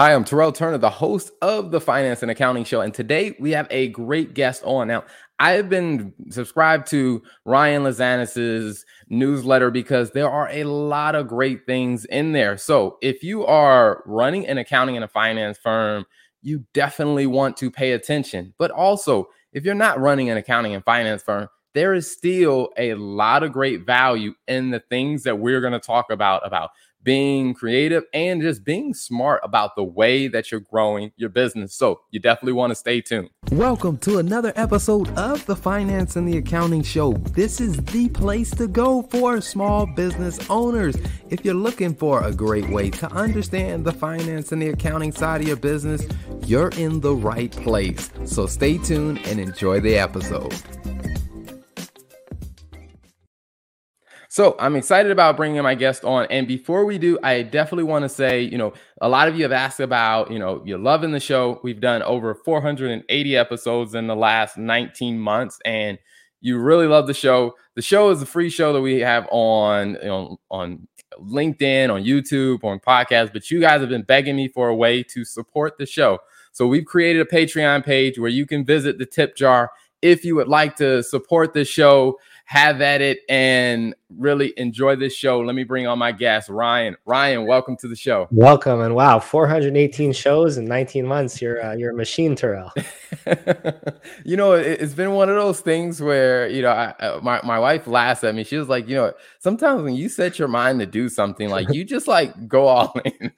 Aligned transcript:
Hi, 0.00 0.14
I'm 0.14 0.22
Terrell 0.22 0.52
Turner, 0.52 0.78
the 0.78 0.88
host 0.90 1.32
of 1.42 1.72
the 1.72 1.80
Finance 1.80 2.22
and 2.22 2.30
Accounting 2.30 2.62
Show. 2.62 2.82
And 2.82 2.94
today 2.94 3.34
we 3.40 3.50
have 3.50 3.66
a 3.68 3.88
great 3.88 4.32
guest 4.32 4.62
on. 4.62 4.86
Now, 4.86 5.02
I've 5.40 5.68
been 5.68 6.14
subscribed 6.30 6.86
to 6.90 7.20
Ryan 7.44 7.82
Lazanis's 7.82 8.86
newsletter 9.08 9.72
because 9.72 10.12
there 10.12 10.30
are 10.30 10.48
a 10.50 10.62
lot 10.62 11.16
of 11.16 11.26
great 11.26 11.66
things 11.66 12.04
in 12.04 12.30
there. 12.30 12.56
So 12.56 12.98
if 13.02 13.24
you 13.24 13.44
are 13.44 14.04
running 14.06 14.46
an 14.46 14.58
accounting 14.58 14.94
and 14.94 15.04
a 15.04 15.08
finance 15.08 15.58
firm, 15.58 16.04
you 16.42 16.64
definitely 16.74 17.26
want 17.26 17.56
to 17.56 17.68
pay 17.68 17.90
attention. 17.90 18.54
But 18.56 18.70
also, 18.70 19.26
if 19.52 19.64
you're 19.64 19.74
not 19.74 19.98
running 19.98 20.30
an 20.30 20.36
accounting 20.36 20.76
and 20.76 20.84
finance 20.84 21.24
firm, 21.24 21.48
there 21.74 21.92
is 21.92 22.08
still 22.08 22.70
a 22.76 22.94
lot 22.94 23.42
of 23.42 23.50
great 23.52 23.84
value 23.84 24.34
in 24.46 24.70
the 24.70 24.80
things 24.90 25.24
that 25.24 25.40
we're 25.40 25.60
going 25.60 25.72
to 25.72 25.80
talk 25.80 26.12
about 26.12 26.46
about 26.46 26.70
being 27.02 27.54
creative 27.54 28.04
and 28.12 28.42
just 28.42 28.64
being 28.64 28.92
smart 28.92 29.40
about 29.44 29.76
the 29.76 29.84
way 29.84 30.28
that 30.28 30.50
you're 30.50 30.60
growing 30.60 31.12
your 31.16 31.28
business. 31.28 31.74
So 31.74 32.00
you 32.10 32.20
definitely 32.20 32.52
want 32.52 32.70
to 32.70 32.74
stay 32.74 33.00
tuned. 33.00 33.30
Welcome 33.52 33.98
to 33.98 34.18
another 34.18 34.52
episode 34.56 35.08
of 35.16 35.44
the 35.46 35.56
Finance 35.56 36.16
and 36.16 36.28
the 36.28 36.38
Accounting 36.38 36.82
Show. 36.82 37.12
This 37.12 37.60
is 37.60 37.76
the 37.76 38.08
place 38.08 38.50
to 38.52 38.66
go 38.66 39.02
for 39.02 39.40
small 39.40 39.86
business 39.86 40.38
owners. 40.50 40.96
If 41.30 41.44
you're 41.44 41.54
looking 41.54 41.94
for 41.94 42.24
a 42.24 42.32
great 42.32 42.68
way 42.68 42.90
to 42.90 43.10
understand 43.12 43.84
the 43.84 43.92
finance 43.92 44.52
and 44.52 44.60
the 44.60 44.68
accounting 44.68 45.12
side 45.12 45.40
of 45.40 45.46
your 45.46 45.56
business, 45.56 46.06
you're 46.46 46.70
in 46.70 47.00
the 47.00 47.14
right 47.14 47.52
place. 47.52 48.10
So 48.24 48.46
stay 48.46 48.78
tuned 48.78 49.18
and 49.26 49.38
enjoy 49.38 49.80
the 49.80 49.96
episode. 49.96 50.54
So 54.38 54.54
I'm 54.60 54.76
excited 54.76 55.10
about 55.10 55.36
bringing 55.36 55.60
my 55.64 55.74
guest 55.74 56.04
on. 56.04 56.28
And 56.30 56.46
before 56.46 56.84
we 56.84 56.96
do, 56.96 57.18
I 57.24 57.42
definitely 57.42 57.82
want 57.82 58.04
to 58.04 58.08
say, 58.08 58.40
you 58.40 58.56
know, 58.56 58.72
a 59.00 59.08
lot 59.08 59.26
of 59.26 59.34
you 59.34 59.42
have 59.42 59.50
asked 59.50 59.80
about, 59.80 60.30
you 60.30 60.38
know, 60.38 60.62
you're 60.64 60.78
loving 60.78 61.10
the 61.10 61.18
show. 61.18 61.58
We've 61.64 61.80
done 61.80 62.04
over 62.04 62.36
480 62.36 63.36
episodes 63.36 63.96
in 63.96 64.06
the 64.06 64.14
last 64.14 64.56
19 64.56 65.18
months, 65.18 65.58
and 65.64 65.98
you 66.40 66.56
really 66.58 66.86
love 66.86 67.08
the 67.08 67.14
show. 67.14 67.56
The 67.74 67.82
show 67.82 68.10
is 68.10 68.22
a 68.22 68.26
free 68.26 68.48
show 68.48 68.72
that 68.74 68.80
we 68.80 69.00
have 69.00 69.26
on, 69.32 69.98
you 70.00 70.08
know, 70.08 70.38
on 70.52 70.86
LinkedIn, 71.18 71.92
on 71.92 72.04
YouTube, 72.04 72.62
on 72.62 72.78
podcast. 72.78 73.32
But 73.32 73.50
you 73.50 73.60
guys 73.60 73.80
have 73.80 73.90
been 73.90 74.02
begging 74.02 74.36
me 74.36 74.46
for 74.46 74.68
a 74.68 74.76
way 74.76 75.02
to 75.02 75.24
support 75.24 75.78
the 75.78 75.86
show. 75.86 76.20
So 76.52 76.68
we've 76.68 76.84
created 76.84 77.22
a 77.22 77.28
Patreon 77.28 77.84
page 77.84 78.20
where 78.20 78.30
you 78.30 78.46
can 78.46 78.64
visit 78.64 78.98
the 78.98 79.06
tip 79.06 79.34
jar 79.34 79.72
if 80.00 80.24
you 80.24 80.36
would 80.36 80.46
like 80.46 80.76
to 80.76 81.02
support 81.02 81.54
the 81.54 81.64
show 81.64 82.20
have 82.48 82.80
at 82.80 83.02
it 83.02 83.18
and 83.28 83.94
really 84.08 84.54
enjoy 84.56 84.96
this 84.96 85.14
show. 85.14 85.40
Let 85.40 85.54
me 85.54 85.64
bring 85.64 85.86
on 85.86 85.98
my 85.98 86.12
guest, 86.12 86.48
Ryan. 86.48 86.96
Ryan, 87.04 87.46
welcome 87.46 87.76
to 87.76 87.88
the 87.88 87.94
show. 87.94 88.26
Welcome 88.30 88.80
and 88.80 88.94
wow, 88.94 89.18
418 89.18 90.14
shows 90.14 90.56
in 90.56 90.64
19 90.64 91.06
months. 91.06 91.42
You're 91.42 91.62
uh, 91.62 91.74
you're 91.74 91.90
a 91.90 91.94
machine, 91.94 92.34
Terrell. 92.34 92.72
you 94.24 94.38
know, 94.38 94.54
it, 94.54 94.80
has 94.80 94.94
been 94.94 95.12
one 95.12 95.28
of 95.28 95.36
those 95.36 95.60
things 95.60 96.00
where 96.00 96.48
you 96.48 96.62
know, 96.62 96.70
I, 96.70 96.94
uh, 96.98 97.20
my 97.22 97.38
my 97.44 97.58
wife 97.58 97.86
laughs 97.86 98.24
at 98.24 98.34
me. 98.34 98.44
She 98.44 98.56
was 98.56 98.70
like, 98.70 98.88
you 98.88 98.94
know, 98.94 99.12
sometimes 99.40 99.82
when 99.82 99.94
you 99.94 100.08
set 100.08 100.38
your 100.38 100.48
mind 100.48 100.80
to 100.80 100.86
do 100.86 101.10
something, 101.10 101.50
like 101.50 101.68
you 101.70 101.84
just 101.84 102.08
like 102.08 102.48
go 102.48 102.66
all 102.66 102.98
in. 103.04 103.30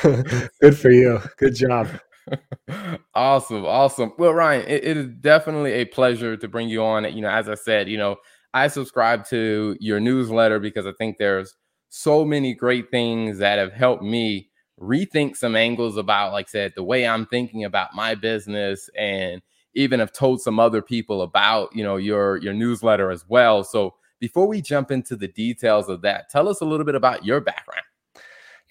Good 0.60 0.78
for 0.78 0.92
you. 0.92 1.20
Good 1.38 1.56
job 1.56 1.88
awesome, 3.14 3.64
awesome. 3.64 4.12
Well, 4.18 4.32
Ryan, 4.34 4.62
it, 4.68 4.84
it 4.84 4.96
is 4.96 5.08
definitely 5.20 5.72
a 5.72 5.84
pleasure 5.84 6.36
to 6.36 6.48
bring 6.48 6.68
you 6.68 6.82
on. 6.82 7.04
You 7.14 7.22
know, 7.22 7.30
as 7.30 7.48
I 7.48 7.54
said, 7.54 7.88
you 7.88 7.98
know, 7.98 8.16
I 8.54 8.68
subscribe 8.68 9.26
to 9.28 9.76
your 9.80 10.00
newsletter 10.00 10.58
because 10.58 10.86
I 10.86 10.92
think 10.98 11.18
there's 11.18 11.54
so 11.88 12.24
many 12.24 12.54
great 12.54 12.90
things 12.90 13.38
that 13.38 13.58
have 13.58 13.72
helped 13.72 14.02
me 14.02 14.50
rethink 14.80 15.36
some 15.36 15.56
angles 15.56 15.96
about, 15.96 16.32
like 16.32 16.46
I 16.48 16.50
said, 16.50 16.72
the 16.76 16.82
way 16.84 17.06
I'm 17.06 17.26
thinking 17.26 17.64
about 17.64 17.94
my 17.94 18.14
business, 18.14 18.90
and 18.98 19.42
even 19.74 20.00
have 20.00 20.12
told 20.12 20.40
some 20.40 20.58
other 20.58 20.82
people 20.82 21.22
about, 21.22 21.74
you 21.74 21.84
know, 21.84 21.96
your 21.96 22.38
your 22.38 22.54
newsletter 22.54 23.10
as 23.10 23.24
well. 23.28 23.64
So 23.64 23.94
before 24.20 24.46
we 24.48 24.62
jump 24.62 24.90
into 24.90 25.16
the 25.16 25.28
details 25.28 25.88
of 25.88 26.02
that, 26.02 26.28
tell 26.30 26.48
us 26.48 26.60
a 26.60 26.64
little 26.64 26.86
bit 26.86 26.94
about 26.94 27.24
your 27.24 27.40
background. 27.40 27.85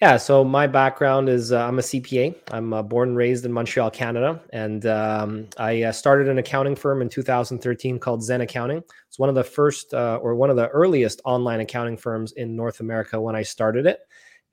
Yeah, 0.02 0.18
so 0.18 0.44
my 0.44 0.66
background 0.66 1.30
is 1.30 1.52
uh, 1.52 1.66
I'm 1.66 1.78
a 1.78 1.82
CPA. 1.82 2.34
I'm 2.50 2.74
uh, 2.74 2.82
born 2.82 3.08
and 3.08 3.16
raised 3.16 3.46
in 3.46 3.52
Montreal, 3.52 3.90
Canada, 3.90 4.42
and 4.52 4.84
um, 4.84 5.48
I 5.56 5.84
uh, 5.84 5.92
started 5.92 6.28
an 6.28 6.36
accounting 6.36 6.76
firm 6.76 7.00
in 7.00 7.08
2013 7.08 7.98
called 7.98 8.20
Xen 8.20 8.42
Accounting. 8.42 8.82
It's 9.08 9.18
one 9.18 9.30
of 9.30 9.34
the 9.34 9.42
first 9.42 9.94
uh, 9.94 10.18
or 10.20 10.34
one 10.34 10.50
of 10.50 10.56
the 10.56 10.68
earliest 10.68 11.22
online 11.24 11.60
accounting 11.60 11.96
firms 11.96 12.32
in 12.32 12.54
North 12.54 12.80
America 12.80 13.18
when 13.18 13.34
I 13.34 13.40
started 13.40 13.86
it, 13.86 14.00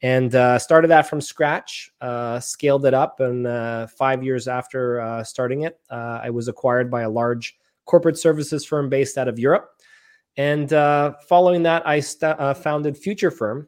and 0.01 0.33
uh, 0.33 0.57
started 0.59 0.87
that 0.87 1.09
from 1.09 1.19
scratch. 1.19 1.91
Uh, 1.99 2.39
scaled 2.39 2.85
it 2.85 2.93
up, 2.93 3.19
and 3.19 3.89
five 3.91 4.23
years 4.23 4.47
after 4.47 5.21
starting 5.25 5.63
it, 5.63 5.77
I 5.89 6.29
was 6.29 6.47
acquired 6.47 6.89
by 6.89 7.01
a 7.01 7.09
large 7.09 7.57
corporate 7.83 8.17
services 8.17 8.63
firm 8.63 8.87
based 8.87 9.17
out 9.17 9.27
of 9.27 9.37
Europe. 9.37 9.71
And 10.37 10.69
following 11.27 11.63
that, 11.63 11.85
I 11.85 11.99
st- 11.99 12.57
founded 12.59 12.97
Future 12.97 13.29
Firm, 13.29 13.67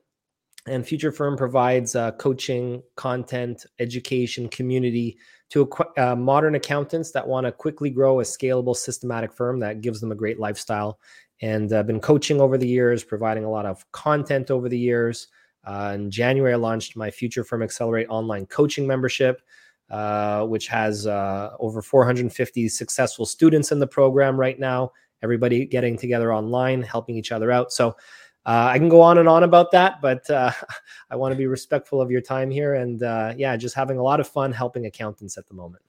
and 0.68 0.86
Future 0.86 1.12
Firm 1.12 1.38
provides 1.38 1.96
uh, 1.96 2.12
coaching, 2.14 2.82
content, 2.96 3.66
education, 3.80 4.50
community 4.50 5.18
to 5.50 5.70
uh, 5.98 6.16
modern 6.16 6.56
accountants 6.56 7.12
that 7.12 7.28
want 7.28 7.46
to 7.46 7.52
quickly 7.52 7.90
grow 7.90 8.20
a 8.20 8.24
scalable, 8.24 8.76
systematic 8.76 9.32
firm 9.32 9.60
that 9.60 9.82
gives 9.82 10.02
them 10.02 10.12
a 10.12 10.16
great 10.16 10.40
lifestyle. 10.40 11.00
And 11.42 11.72
I've 11.72 11.82
uh, 11.82 11.84
been 11.84 12.00
coaching 12.00 12.42
over 12.42 12.58
the 12.58 12.68
years, 12.68 13.04
providing 13.04 13.44
a 13.44 13.50
lot 13.50 13.66
of 13.66 13.90
content 13.92 14.50
over 14.50 14.68
the 14.68 14.80
years. 14.80 15.28
Uh, 15.66 15.92
in 15.96 16.10
January, 16.10 16.54
I 16.54 16.58
launched 16.58 16.96
my 16.96 17.12
Future 17.12 17.44
Firm 17.44 17.62
Accelerate 17.62 18.08
online 18.10 18.46
coaching 18.48 18.88
membership, 18.88 19.42
uh, 19.90 20.46
which 20.46 20.68
has 20.68 21.06
uh, 21.06 21.52
over 21.60 21.82
450 21.82 22.70
successful 22.70 23.26
students 23.26 23.72
in 23.72 23.80
the 23.80 23.88
program 23.88 24.40
right 24.40 24.60
now. 24.60 24.92
Everybody 25.22 25.66
getting 25.66 25.98
together 25.98 26.34
online, 26.34 26.82
helping 26.82 27.16
each 27.18 27.32
other 27.32 27.52
out. 27.52 27.72
So 27.72 27.96
uh, 28.46 28.70
I 28.72 28.78
can 28.78 28.90
go 28.90 29.02
on 29.02 29.18
and 29.18 29.28
on 29.28 29.44
about 29.44 29.72
that, 29.72 30.02
but 30.02 30.30
uh, 30.30 30.52
I 31.10 31.16
want 31.16 31.32
to 31.32 31.38
be 31.38 31.48
respectful 31.48 32.02
of 32.02 32.12
your 32.12 32.22
time 32.22 32.52
here. 32.52 32.76
And 32.76 33.02
uh, 33.02 33.34
yeah, 33.36 33.58
just 33.58 33.76
having 33.76 33.98
a 33.98 34.04
lot 34.04 34.20
of 34.20 34.28
fun 34.28 34.52
helping 34.52 34.86
accountants 34.86 35.38
at 35.38 35.48
the 35.48 35.54
moment. 35.54 35.84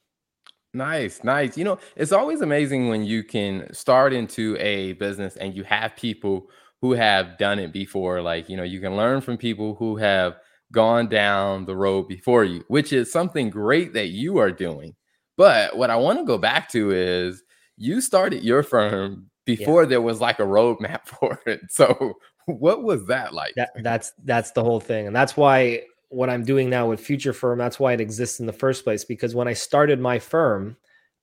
Nice, 0.73 1.25
nice. 1.25 1.57
You 1.57 1.65
know, 1.65 1.79
it's 1.97 2.13
always 2.13 2.41
amazing 2.43 2.89
when 2.89 3.05
you 3.05 3.25
can 3.25 3.73
start 3.73 4.13
into 4.13 4.57
a 4.59 4.93
business 4.95 5.37
and 5.37 5.55
you 5.55 5.65
have 5.65 5.97
people 5.97 6.49
who 6.83 6.93
have 6.93 7.39
done 7.39 7.59
it 7.59 7.73
before. 7.73 8.21
Like, 8.21 8.49
you 8.49 8.57
know, 8.57 8.63
you 8.63 8.81
can 8.81 8.97
learn 8.97 9.21
from 9.21 9.39
people 9.39 9.75
who 9.75 9.97
have 9.97 10.37
gone 10.73 11.09
down 11.09 11.65
the 11.65 11.77
road 11.77 12.09
before 12.09 12.45
you, 12.45 12.65
which 12.69 12.93
is 12.93 13.11
something 13.11 13.49
great 13.51 13.93
that 13.95 14.09
you 14.09 14.39
are 14.39 14.51
doing. 14.51 14.95
But 15.37 15.77
what 15.77 15.91
I 15.91 15.97
want 15.97 16.19
to 16.19 16.25
go 16.25 16.39
back 16.39 16.71
to 16.71 16.91
is 16.91 17.43
you 17.77 18.01
started 18.01 18.43
your 18.43 18.63
firm 18.63 19.31
before 19.47 19.85
yeah. 19.85 19.89
there 19.89 20.03
was 20.03 20.21
like 20.21 20.39
a 20.39 20.43
roadmap 20.43 21.07
for 21.07 21.41
it. 21.47 21.61
So 21.71 22.19
what 22.45 22.83
was 22.83 23.07
that 23.07 23.33
like? 23.33 23.55
That, 23.57 23.71
that's 23.83 24.13
that's 24.25 24.51
the 24.51 24.63
whole 24.63 24.81
thing, 24.81 25.07
and 25.07 25.17
that's 25.17 25.37
why 25.37 25.85
what 26.09 26.29
I'm 26.29 26.45
doing 26.45 26.69
now 26.69 26.89
with 26.89 27.01
Future 27.01 27.33
Firm. 27.33 27.59
That's 27.59 27.81
why 27.81 27.95
it 27.95 28.01
exists 28.01 28.41
in 28.41 28.47
the 28.47 28.53
first 28.53 28.85
place. 28.85 29.05
Because 29.05 29.35
when 29.35 29.49
I 29.49 29.55
started 29.55 30.01
my 30.01 30.19
firm, 30.19 30.77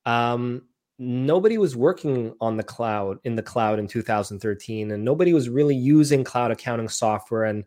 um, 0.06 0.64
nobody 0.98 1.58
was 1.58 1.76
working 1.76 2.34
on 2.42 2.58
the 2.58 2.64
cloud 2.64 3.20
in 3.24 3.36
the 3.36 3.44
cloud 3.44 3.78
in 3.78 3.88
2013, 3.88 4.92
and 4.92 5.06
nobody 5.06 5.34
was 5.34 5.50
really 5.50 5.76
using 5.76 6.24
cloud 6.24 6.52
accounting 6.52 6.90
software. 6.90 7.44
And 7.44 7.66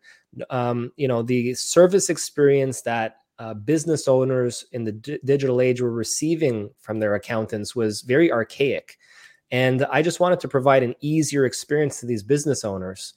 um, 0.50 0.92
you 0.96 1.08
know, 1.08 1.22
the 1.22 1.54
service 1.54 2.10
experience 2.10 2.82
that 2.82 3.18
uh, 3.38 3.54
business 3.54 4.08
owners 4.08 4.64
in 4.72 4.84
the 4.84 4.92
d- 4.92 5.18
digital 5.24 5.60
age 5.60 5.80
were 5.80 5.92
receiving 5.92 6.70
from 6.80 7.00
their 7.00 7.14
accountants 7.14 7.76
was 7.76 8.00
very 8.02 8.32
archaic. 8.32 8.98
And 9.50 9.84
I 9.90 10.02
just 10.02 10.20
wanted 10.20 10.40
to 10.40 10.48
provide 10.48 10.82
an 10.82 10.94
easier 11.00 11.44
experience 11.44 12.00
to 12.00 12.06
these 12.06 12.22
business 12.22 12.64
owners. 12.64 13.14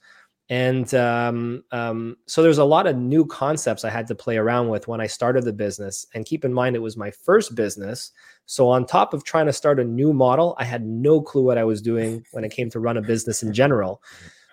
And 0.52 0.92
um, 0.96 1.64
um, 1.72 2.18
so 2.26 2.42
there's 2.42 2.58
a 2.58 2.66
lot 2.66 2.88
of 2.88 2.98
new 2.98 3.26
concepts 3.26 3.86
I 3.86 3.92
had 3.92 4.08
to 4.08 4.16
play 4.16 4.38
around 4.38 4.70
with 4.70 4.88
when 4.88 5.00
I 5.00 5.06
started 5.06 5.46
the 5.46 5.54
business. 5.54 6.08
And 6.16 6.26
keep 6.26 6.44
in 6.44 6.54
mind, 6.54 6.76
it 6.76 6.80
was 6.80 6.98
my 6.98 7.12
first 7.12 7.54
business. 7.54 8.12
So, 8.48 8.68
on 8.68 8.88
top 8.88 9.14
of 9.14 9.24
trying 9.24 9.46
to 9.46 9.54
start 9.54 9.80
a 9.80 9.84
new 9.84 10.12
model, 10.12 10.56
I 10.58 10.64
had 10.64 10.84
no 10.84 11.22
clue 11.22 11.44
what 11.44 11.60
I 11.60 11.64
was 11.64 11.84
doing 11.84 12.26
when 12.32 12.44
it 12.44 12.52
came 12.52 12.72
to 12.72 12.80
run 12.80 12.98
a 12.98 13.02
business 13.02 13.44
in 13.44 13.54
general. 13.54 14.02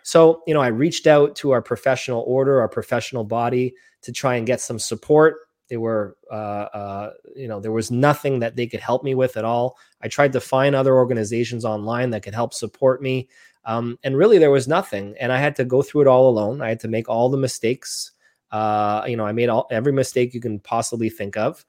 So, 0.02 0.42
you 0.46 0.52
know, 0.52 0.60
I 0.60 0.68
reached 0.68 1.06
out 1.06 1.34
to 1.36 1.52
our 1.52 1.62
professional 1.62 2.22
order, 2.26 2.60
our 2.60 2.68
professional 2.68 3.24
body 3.24 3.74
to 4.02 4.12
try 4.12 4.36
and 4.36 4.46
get 4.46 4.60
some 4.60 4.78
support. 4.78 5.45
They 5.68 5.76
were, 5.76 6.16
uh, 6.30 6.34
uh, 6.34 7.12
you 7.34 7.48
know, 7.48 7.60
there 7.60 7.72
was 7.72 7.90
nothing 7.90 8.38
that 8.40 8.56
they 8.56 8.66
could 8.66 8.80
help 8.80 9.02
me 9.02 9.14
with 9.14 9.36
at 9.36 9.44
all. 9.44 9.78
I 10.00 10.08
tried 10.08 10.32
to 10.34 10.40
find 10.40 10.74
other 10.74 10.94
organizations 10.94 11.64
online 11.64 12.10
that 12.10 12.22
could 12.22 12.34
help 12.34 12.54
support 12.54 13.02
me. 13.02 13.28
Um, 13.64 13.98
and 14.04 14.16
really, 14.16 14.38
there 14.38 14.52
was 14.52 14.68
nothing, 14.68 15.16
and 15.18 15.32
I 15.32 15.38
had 15.38 15.56
to 15.56 15.64
go 15.64 15.82
through 15.82 16.02
it 16.02 16.06
all 16.06 16.28
alone. 16.28 16.62
I 16.62 16.68
had 16.68 16.80
to 16.80 16.88
make 16.88 17.08
all 17.08 17.28
the 17.28 17.36
mistakes. 17.36 18.12
Uh, 18.52 19.04
you 19.08 19.16
know, 19.16 19.26
I 19.26 19.32
made 19.32 19.48
all 19.48 19.66
every 19.72 19.92
mistake 19.92 20.34
you 20.34 20.40
can 20.40 20.60
possibly 20.60 21.10
think 21.10 21.36
of. 21.36 21.64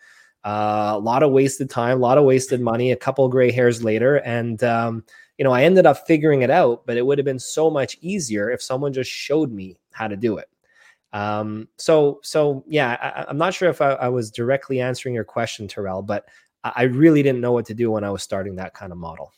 Uh, 0.46 0.94
a 0.94 1.00
lot 1.00 1.24
of 1.24 1.32
wasted 1.32 1.72
time, 1.72 1.98
a 1.98 2.02
lot 2.02 2.20
of 2.20 2.24
wasted 2.24 2.62
money. 2.62 2.92
A 2.92 2.96
couple 2.96 3.28
gray 3.30 3.52
hairs 3.52 3.84
later, 3.84 4.18
and 4.18 4.64
um, 4.64 5.04
you 5.40 5.44
know, 5.44 5.52
I 5.52 5.64
ended 5.64 5.88
up 5.88 6.06
figuring 6.06 6.44
it 6.44 6.52
out. 6.52 6.86
But 6.86 6.98
it 6.98 7.06
would 7.06 7.18
have 7.18 7.26
been 7.26 7.40
so 7.40 7.72
much 7.72 7.98
easier 8.02 8.52
if 8.52 8.62
someone 8.62 8.94
just 8.94 9.10
showed 9.10 9.52
me 9.52 9.80
how 9.92 10.08
to 10.08 10.16
do 10.16 10.38
it. 10.38 10.50
Um, 11.14 11.68
so 11.78 12.20
so 12.24 12.64
yeah, 12.68 13.26
I, 13.28 13.30
am 13.30 13.38
not 13.38 13.54
sure 13.54 13.70
if 13.70 13.82
I, 13.82 13.94
I, 13.94 14.10
was 14.10 14.30
directly 14.30 14.82
answering 14.82 15.16
your 15.16 15.24
question, 15.24 15.68
Terrell, 15.68 16.02
but 16.02 16.28
I 16.64 16.84
really 16.84 17.24
didn't 17.24 17.40
know 17.40 17.54
what 17.54 17.66
to 17.68 17.74
do 17.74 17.92
when 17.92 18.04
I 18.04 18.10
was 18.10 18.24
starting 18.24 18.56
that 18.58 18.74
kind 18.74 18.92
of 18.92 18.98
model. 18.98 19.32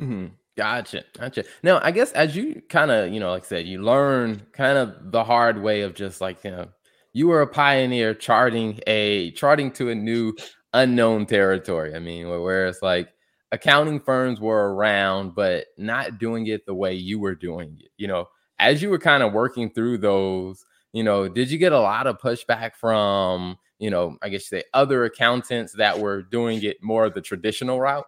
Mm-hmm. 0.00 0.26
Gotcha, 0.56 1.04
gotcha. 1.16 1.44
Now, 1.62 1.80
I 1.82 1.90
guess 1.90 2.12
as 2.12 2.36
you 2.36 2.62
kind 2.68 2.90
of, 2.90 3.12
you 3.12 3.20
know, 3.20 3.30
like 3.30 3.44
I 3.44 3.46
said, 3.46 3.66
you 3.66 3.82
learn 3.82 4.44
kind 4.52 4.76
of 4.76 5.12
the 5.12 5.22
hard 5.22 5.62
way 5.62 5.82
of 5.82 5.94
just 5.94 6.20
like, 6.20 6.42
you 6.44 6.50
know, 6.50 6.68
you 7.12 7.28
were 7.28 7.42
a 7.42 7.46
pioneer 7.46 8.14
charting 8.14 8.80
a 8.86 9.30
charting 9.32 9.70
to 9.72 9.90
a 9.90 9.94
new 9.94 10.34
unknown 10.72 11.26
territory. 11.26 11.94
I 11.94 12.00
mean, 12.00 12.28
where 12.28 12.66
it's 12.66 12.82
like 12.82 13.08
accounting 13.52 14.00
firms 14.00 14.40
were 14.40 14.74
around, 14.74 15.34
but 15.34 15.66
not 15.76 16.18
doing 16.18 16.48
it 16.48 16.66
the 16.66 16.74
way 16.74 16.94
you 16.94 17.18
were 17.18 17.34
doing 17.34 17.78
it. 17.80 17.90
You 17.96 18.08
know, 18.08 18.28
as 18.58 18.82
you 18.82 18.90
were 18.90 18.98
kind 18.98 19.22
of 19.22 19.32
working 19.32 19.70
through 19.70 19.98
those, 19.98 20.64
you 20.92 21.02
know, 21.02 21.28
did 21.28 21.50
you 21.50 21.58
get 21.58 21.72
a 21.72 21.80
lot 21.80 22.06
of 22.06 22.18
pushback 22.18 22.74
from, 22.74 23.58
you 23.78 23.90
know, 23.90 24.16
I 24.22 24.28
guess 24.28 24.46
say 24.46 24.64
other 24.74 25.04
accountants 25.04 25.74
that 25.74 25.98
were 25.98 26.22
doing 26.22 26.62
it 26.62 26.82
more 26.82 27.04
of 27.04 27.14
the 27.14 27.20
traditional 27.20 27.80
route? 27.80 28.06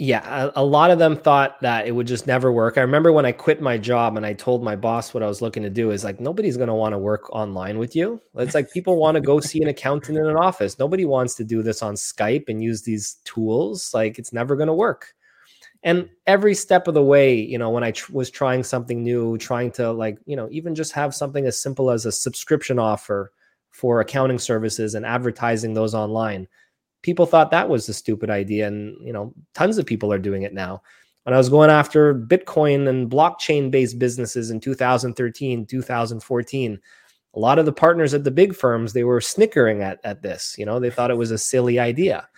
yeah, 0.00 0.44
a, 0.54 0.62
a, 0.62 0.64
lot 0.64 0.92
of 0.92 1.00
them 1.00 1.16
thought 1.16 1.60
that 1.60 1.88
it 1.88 1.92
would 1.92 2.06
just 2.06 2.28
never 2.28 2.52
work. 2.52 2.78
I 2.78 2.82
remember 2.82 3.12
when 3.12 3.26
I 3.26 3.32
quit 3.32 3.60
my 3.60 3.76
job 3.76 4.16
and 4.16 4.24
I 4.24 4.32
told 4.32 4.62
my 4.62 4.76
boss 4.76 5.12
what 5.12 5.24
I 5.24 5.26
was 5.26 5.42
looking 5.42 5.64
to 5.64 5.70
do 5.70 5.90
is 5.90 6.04
like 6.04 6.20
nobody's 6.20 6.56
going 6.56 6.68
to 6.68 6.74
want 6.74 6.92
to 6.92 6.98
work 6.98 7.28
online 7.34 7.78
with 7.78 7.96
you. 7.96 8.20
It's 8.36 8.54
like 8.54 8.70
people 8.70 8.96
want 8.96 9.16
to 9.16 9.20
go 9.20 9.40
see 9.40 9.60
an 9.60 9.66
accountant 9.66 10.16
in 10.16 10.24
an 10.24 10.36
office. 10.36 10.78
Nobody 10.78 11.04
wants 11.04 11.34
to 11.36 11.44
do 11.44 11.64
this 11.64 11.82
on 11.82 11.94
Skype 11.94 12.44
and 12.46 12.62
use 12.62 12.82
these 12.82 13.16
tools. 13.24 13.92
Like 13.92 14.20
it's 14.20 14.32
never 14.32 14.54
going 14.54 14.68
to 14.68 14.74
work. 14.74 15.14
And 15.82 16.08
every 16.26 16.54
step 16.54 16.88
of 16.88 16.94
the 16.94 17.02
way, 17.02 17.34
you 17.34 17.56
know, 17.56 17.70
when 17.70 17.84
I 17.84 17.92
tr- 17.92 18.12
was 18.12 18.30
trying 18.30 18.64
something 18.64 19.02
new, 19.02 19.38
trying 19.38 19.70
to 19.72 19.92
like, 19.92 20.18
you 20.26 20.34
know, 20.34 20.48
even 20.50 20.74
just 20.74 20.92
have 20.92 21.14
something 21.14 21.46
as 21.46 21.60
simple 21.60 21.90
as 21.90 22.04
a 22.04 22.12
subscription 22.12 22.78
offer 22.78 23.32
for 23.70 24.00
accounting 24.00 24.38
services 24.38 24.94
and 24.94 25.06
advertising 25.06 25.74
those 25.74 25.94
online 25.94 26.48
people 27.02 27.26
thought 27.26 27.50
that 27.50 27.68
was 27.68 27.88
a 27.88 27.94
stupid 27.94 28.30
idea. 28.30 28.66
And 28.66 28.96
you 29.04 29.12
know 29.12 29.32
tons 29.54 29.78
of 29.78 29.86
people 29.86 30.12
are 30.12 30.18
doing 30.18 30.42
it 30.42 30.54
now. 30.54 30.82
When 31.24 31.34
i 31.34 31.38
was 31.38 31.50
going 31.50 31.70
after 31.70 32.14
bitcoin 32.14 32.88
and 32.88 33.10
blockchain 33.10 33.70
based 33.70 33.98
businesses 33.98 34.50
in 34.50 34.60
2013 34.60 35.66
2014 35.66 36.80
a 37.34 37.38
lot 37.38 37.58
of 37.58 37.66
the 37.66 37.72
partners 37.72 38.14
at 38.14 38.24
the 38.24 38.30
big 38.30 38.54
firms 38.54 38.92
they 38.92 39.04
were 39.04 39.20
snickering 39.20 39.82
at, 39.82 40.00
at 40.04 40.22
this 40.22 40.54
you 40.58 40.64
know 40.64 40.80
they 40.80 40.90
thought 40.90 41.10
it 41.10 41.16
was 41.16 41.30
a 41.30 41.38
silly 41.38 41.78
idea. 41.78 42.28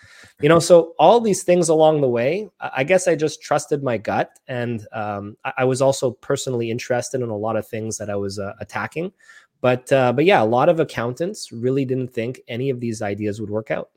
You 0.40 0.48
know 0.48 0.58
so 0.58 0.94
all 0.98 1.20
these 1.20 1.42
things 1.42 1.68
along 1.68 2.00
the 2.00 2.08
way 2.08 2.48
i 2.60 2.82
guess 2.82 3.06
i 3.06 3.14
just 3.14 3.42
trusted 3.42 3.82
my 3.82 3.98
gut 3.98 4.30
and 4.48 4.86
um, 4.92 5.36
I, 5.44 5.64
was 5.64 5.82
also 5.82 6.12
personally 6.12 6.70
interested 6.70 7.20
in 7.20 7.28
a 7.28 7.36
lot 7.36 7.56
of 7.56 7.66
things 7.66 7.98
that 7.98 8.08
i 8.08 8.16
was 8.16 8.38
uh, 8.38 8.54
attacking. 8.60 9.12
But 9.60 9.92
uh, 9.92 10.12
but 10.12 10.24
yeah 10.24 10.42
a 10.42 10.44
lot 10.44 10.68
of 10.68 10.80
accountants 10.80 11.52
really 11.52 11.84
didn't 11.84 12.12
think 12.12 12.40
any 12.48 12.70
of 12.70 12.80
these 12.80 13.02
ideas 13.02 13.40
would 13.40 13.50
work 13.50 13.70
out. 13.70 13.90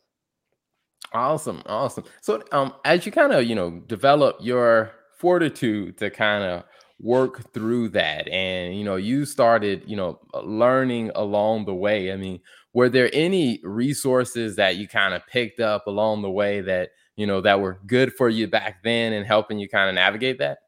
Awesome, 1.13 1.61
awesome. 1.67 2.05
So, 2.21 2.41
um, 2.51 2.73
as 2.85 3.05
you 3.05 3.11
kind 3.11 3.33
of 3.33 3.45
you 3.45 3.55
know 3.55 3.81
develop 3.87 4.37
your 4.41 4.91
fortitude 5.17 5.97
to 5.99 6.09
kind 6.09 6.43
of 6.43 6.63
work 7.03 7.51
through 7.53 7.89
that, 7.89 8.27
and 8.29 8.75
you 8.75 8.83
know 8.83 8.95
you 8.95 9.25
started 9.25 9.83
you 9.85 9.95
know 9.95 10.19
learning 10.43 11.11
along 11.13 11.65
the 11.65 11.75
way. 11.75 12.11
I 12.11 12.15
mean, 12.15 12.39
were 12.73 12.89
there 12.89 13.09
any 13.13 13.59
resources 13.63 14.55
that 14.55 14.77
you 14.77 14.87
kind 14.87 15.13
of 15.13 15.27
picked 15.27 15.59
up 15.59 15.85
along 15.85 16.21
the 16.21 16.31
way 16.31 16.61
that 16.61 16.89
you 17.15 17.27
know 17.27 17.41
that 17.41 17.59
were 17.59 17.79
good 17.85 18.13
for 18.13 18.29
you 18.29 18.47
back 18.47 18.83
then 18.83 19.13
and 19.13 19.27
helping 19.27 19.59
you 19.59 19.69
kind 19.69 19.89
of 19.89 19.95
navigate 19.95 20.39
that? 20.39 20.59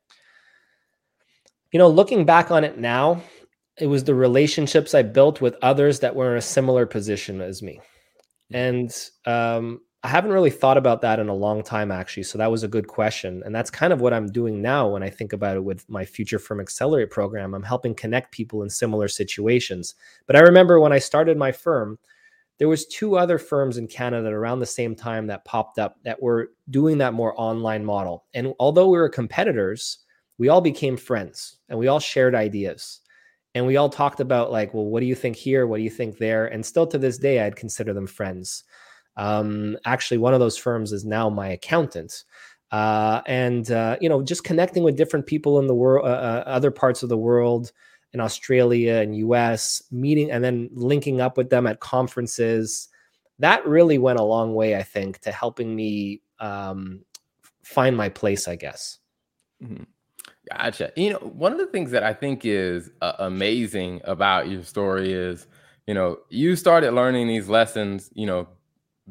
You 1.71 1.79
know, 1.79 1.89
looking 1.89 2.25
back 2.25 2.51
on 2.51 2.63
it 2.63 2.77
now, 2.77 3.21
it 3.79 3.87
was 3.87 4.03
the 4.03 4.15
relationships 4.15 4.93
I 4.93 5.01
built 5.01 5.41
with 5.41 5.55
others 5.61 5.99
that 6.01 6.15
were 6.15 6.31
in 6.33 6.37
a 6.37 6.41
similar 6.41 6.85
position 6.85 7.41
as 7.41 7.61
me. 7.61 7.81
And 8.51 8.93
um, 9.25 9.81
I 10.05 10.07
haven't 10.07 10.33
really 10.33 10.51
thought 10.51 10.77
about 10.77 11.01
that 11.01 11.17
in 11.17 11.29
a 11.29 11.33
long 11.33 11.63
time, 11.63 11.91
actually. 11.91 12.21
So 12.21 12.37
that 12.37 12.51
was 12.51 12.61
a 12.61 12.67
good 12.67 12.85
question. 12.87 13.41
And 13.43 13.55
that's 13.55 13.71
kind 13.71 13.91
of 13.91 14.01
what 14.01 14.13
I'm 14.13 14.27
doing 14.27 14.61
now 14.61 14.87
when 14.87 15.01
I 15.01 15.09
think 15.09 15.33
about 15.33 15.57
it 15.57 15.63
with 15.63 15.89
my 15.89 16.05
Future 16.05 16.37
Firm 16.37 16.59
Accelerate 16.59 17.09
program. 17.09 17.55
I'm 17.55 17.63
helping 17.63 17.95
connect 17.95 18.31
people 18.31 18.61
in 18.61 18.69
similar 18.69 19.07
situations. 19.07 19.95
But 20.27 20.35
I 20.35 20.41
remember 20.41 20.79
when 20.79 20.93
I 20.93 20.99
started 20.99 21.39
my 21.39 21.51
firm, 21.51 21.97
there 22.59 22.67
was 22.67 22.85
two 22.85 23.17
other 23.17 23.39
firms 23.39 23.77
in 23.77 23.87
Canada 23.87 24.27
around 24.27 24.59
the 24.59 24.67
same 24.67 24.93
time 24.93 25.25
that 25.25 25.43
popped 25.43 25.79
up 25.79 25.97
that 26.03 26.21
were 26.21 26.51
doing 26.69 26.99
that 26.99 27.15
more 27.15 27.33
online 27.35 27.83
model. 27.83 28.25
And 28.35 28.53
although 28.59 28.89
we 28.89 28.99
were 28.99 29.09
competitors, 29.09 30.05
we 30.37 30.49
all 30.49 30.61
became 30.61 30.97
friends 30.97 31.57
and 31.67 31.79
we 31.79 31.87
all 31.87 31.99
shared 31.99 32.35
ideas. 32.35 33.01
And 33.55 33.65
we 33.65 33.77
all 33.77 33.89
talked 33.89 34.19
about 34.19 34.51
like, 34.51 34.71
well, 34.71 34.85
what 34.85 34.99
do 34.99 35.07
you 35.07 35.15
think 35.15 35.35
here? 35.35 35.65
What 35.65 35.77
do 35.77 35.83
you 35.83 35.89
think 35.89 36.19
there? 36.19 36.45
And 36.45 36.63
still 36.63 36.85
to 36.85 36.99
this 36.99 37.17
day, 37.17 37.39
I'd 37.39 37.55
consider 37.55 37.91
them 37.91 38.05
friends. 38.05 38.65
Um, 39.17 39.77
actually, 39.85 40.17
one 40.17 40.33
of 40.33 40.39
those 40.39 40.57
firms 40.57 40.91
is 40.91 41.05
now 41.05 41.29
my 41.29 41.49
accountant. 41.49 42.23
Uh, 42.71 43.21
and 43.25 43.71
uh, 43.71 43.97
you 44.01 44.09
know, 44.09 44.21
just 44.21 44.43
connecting 44.43 44.83
with 44.83 44.97
different 44.97 45.25
people 45.25 45.59
in 45.59 45.67
the 45.67 45.75
world, 45.75 46.05
uh, 46.05 46.09
uh, 46.09 46.43
other 46.45 46.71
parts 46.71 47.03
of 47.03 47.09
the 47.09 47.17
world, 47.17 47.71
in 48.13 48.19
Australia 48.19 48.95
and 48.95 49.15
U.S., 49.17 49.83
meeting 49.91 50.31
and 50.31 50.43
then 50.43 50.69
linking 50.73 51.21
up 51.21 51.37
with 51.37 51.49
them 51.49 51.67
at 51.67 51.79
conferences. 51.79 52.87
That 53.39 53.65
really 53.67 53.97
went 53.97 54.19
a 54.19 54.23
long 54.23 54.55
way, 54.55 54.77
I 54.77 54.83
think, 54.83 55.19
to 55.19 55.31
helping 55.31 55.75
me 55.75 56.21
um, 56.39 57.01
find 57.63 57.95
my 57.95 58.09
place. 58.09 58.47
I 58.47 58.55
guess. 58.55 58.99
Mm-hmm. 59.63 59.83
Gotcha. 60.51 60.91
You 60.95 61.11
know, 61.11 61.19
one 61.19 61.51
of 61.51 61.57
the 61.57 61.67
things 61.67 61.91
that 61.91 62.03
I 62.03 62.13
think 62.13 62.45
is 62.45 62.91
uh, 63.01 63.13
amazing 63.19 64.01
about 64.03 64.47
your 64.49 64.63
story 64.63 65.11
is, 65.11 65.47
you 65.87 65.93
know, 65.93 66.19
you 66.29 66.55
started 66.55 66.91
learning 66.91 67.27
these 67.27 67.49
lessons, 67.49 68.11
you 68.13 68.27
know, 68.27 68.47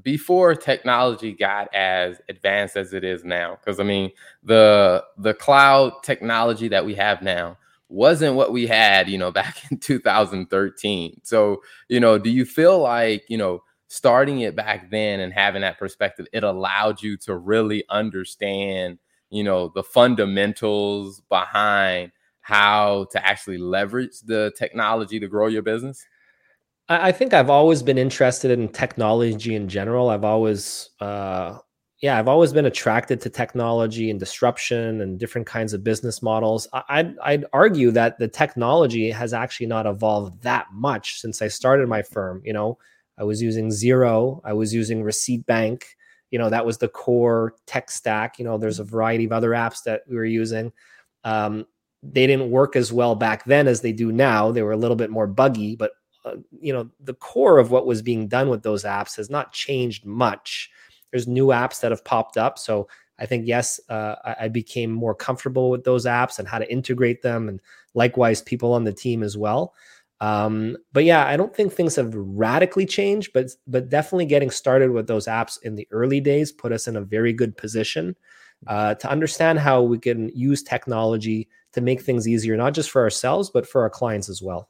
before 0.02 0.54
technology 0.54 1.32
got 1.32 1.72
as 1.74 2.20
advanced 2.28 2.76
as 2.76 2.92
it 2.92 3.04
is 3.04 3.24
now 3.24 3.56
because 3.60 3.78
i 3.78 3.84
mean 3.84 4.10
the 4.42 5.04
the 5.18 5.34
cloud 5.34 5.92
technology 6.02 6.66
that 6.66 6.84
we 6.84 6.94
have 6.94 7.22
now 7.22 7.56
wasn't 7.88 8.34
what 8.34 8.52
we 8.52 8.66
had 8.66 9.08
you 9.08 9.16
know 9.16 9.30
back 9.32 9.70
in 9.70 9.78
2013 9.78 11.20
so 11.22 11.62
you 11.88 12.00
know 12.00 12.18
do 12.18 12.30
you 12.30 12.44
feel 12.44 12.80
like 12.80 13.24
you 13.28 13.38
know 13.38 13.62
starting 13.86 14.40
it 14.40 14.56
back 14.56 14.90
then 14.90 15.20
and 15.20 15.32
having 15.32 15.62
that 15.62 15.78
perspective 15.78 16.26
it 16.32 16.42
allowed 16.42 17.00
you 17.00 17.16
to 17.16 17.36
really 17.36 17.84
understand 17.88 18.98
you 19.30 19.44
know 19.44 19.70
the 19.76 19.82
fundamentals 19.82 21.20
behind 21.28 22.10
how 22.40 23.06
to 23.10 23.24
actually 23.24 23.58
leverage 23.58 24.20
the 24.24 24.52
technology 24.58 25.20
to 25.20 25.28
grow 25.28 25.46
your 25.46 25.62
business 25.62 26.04
I 26.88 27.12
think 27.12 27.32
I've 27.32 27.48
always 27.48 27.82
been 27.82 27.96
interested 27.96 28.50
in 28.50 28.68
technology 28.68 29.54
in 29.54 29.68
general. 29.68 30.10
I've 30.10 30.24
always, 30.24 30.90
uh, 31.00 31.58
yeah, 32.02 32.18
I've 32.18 32.28
always 32.28 32.52
been 32.52 32.66
attracted 32.66 33.22
to 33.22 33.30
technology 33.30 34.10
and 34.10 34.20
disruption 34.20 35.00
and 35.00 35.18
different 35.18 35.46
kinds 35.46 35.72
of 35.72 35.82
business 35.82 36.22
models. 36.22 36.68
I'd, 36.90 37.16
I'd 37.20 37.46
argue 37.54 37.90
that 37.92 38.18
the 38.18 38.28
technology 38.28 39.10
has 39.10 39.32
actually 39.32 39.66
not 39.66 39.86
evolved 39.86 40.42
that 40.42 40.66
much 40.72 41.20
since 41.22 41.40
I 41.40 41.48
started 41.48 41.88
my 41.88 42.02
firm. 42.02 42.42
You 42.44 42.52
know, 42.52 42.78
I 43.18 43.24
was 43.24 43.40
using 43.40 43.70
Xero, 43.70 44.42
I 44.44 44.52
was 44.52 44.74
using 44.74 45.02
Receipt 45.02 45.46
Bank. 45.46 45.86
You 46.30 46.38
know, 46.38 46.50
that 46.50 46.66
was 46.66 46.76
the 46.76 46.88
core 46.88 47.54
tech 47.66 47.90
stack. 47.90 48.38
You 48.38 48.44
know, 48.44 48.58
there's 48.58 48.80
a 48.80 48.84
variety 48.84 49.24
of 49.24 49.32
other 49.32 49.50
apps 49.50 49.84
that 49.84 50.02
we 50.06 50.16
were 50.16 50.24
using. 50.26 50.70
Um, 51.22 51.64
they 52.02 52.26
didn't 52.26 52.50
work 52.50 52.76
as 52.76 52.92
well 52.92 53.14
back 53.14 53.46
then 53.46 53.68
as 53.68 53.80
they 53.80 53.92
do 53.92 54.12
now. 54.12 54.52
They 54.52 54.62
were 54.62 54.72
a 54.72 54.76
little 54.76 54.96
bit 54.96 55.10
more 55.10 55.26
buggy, 55.26 55.76
but 55.76 55.92
uh, 56.24 56.36
you 56.60 56.72
know 56.72 56.88
the 57.00 57.14
core 57.14 57.58
of 57.58 57.70
what 57.70 57.86
was 57.86 58.02
being 58.02 58.28
done 58.28 58.48
with 58.48 58.62
those 58.62 58.84
apps 58.84 59.16
has 59.16 59.30
not 59.30 59.52
changed 59.52 60.04
much. 60.04 60.70
There's 61.10 61.28
new 61.28 61.48
apps 61.48 61.80
that 61.80 61.92
have 61.92 62.04
popped 62.04 62.36
up 62.36 62.58
so 62.58 62.88
i 63.20 63.26
think 63.26 63.46
yes 63.46 63.78
uh, 63.88 64.16
I, 64.24 64.36
I, 64.40 64.48
became 64.48 64.90
more 64.90 65.14
comfortable 65.14 65.70
with 65.70 65.84
those 65.84 66.06
apps 66.06 66.40
and 66.40 66.48
how 66.48 66.58
to 66.58 66.68
integrate 66.70 67.22
them 67.22 67.48
and 67.48 67.60
likewise 67.94 68.42
people 68.42 68.72
on 68.72 68.82
the 68.82 68.92
team 68.92 69.22
as 69.22 69.36
well. 69.36 69.74
Um, 70.20 70.76
but 70.92 71.04
yeah 71.04 71.26
i 71.26 71.36
don't 71.36 71.54
think 71.54 71.72
things 71.72 71.96
have 71.96 72.14
radically 72.14 72.86
changed 72.86 73.32
but 73.32 73.50
but 73.66 73.88
definitely 73.88 74.26
getting 74.26 74.50
started 74.50 74.90
with 74.90 75.06
those 75.06 75.26
apps 75.26 75.58
in 75.62 75.74
the 75.74 75.86
early 75.90 76.20
days 76.20 76.50
put 76.50 76.72
us 76.72 76.88
in 76.88 76.96
a 76.96 77.02
very 77.02 77.32
good 77.32 77.56
position 77.56 78.16
uh, 78.66 78.94
to 78.94 79.10
understand 79.10 79.58
how 79.58 79.82
we 79.82 79.98
can 79.98 80.30
use 80.34 80.62
technology 80.62 81.48
to 81.72 81.80
make 81.80 82.00
things 82.00 82.26
easier 82.26 82.56
not 82.56 82.74
just 82.74 82.90
for 82.90 83.02
ourselves 83.02 83.50
but 83.50 83.68
for 83.68 83.82
our 83.82 83.90
clients 83.90 84.28
as 84.28 84.40
well. 84.40 84.68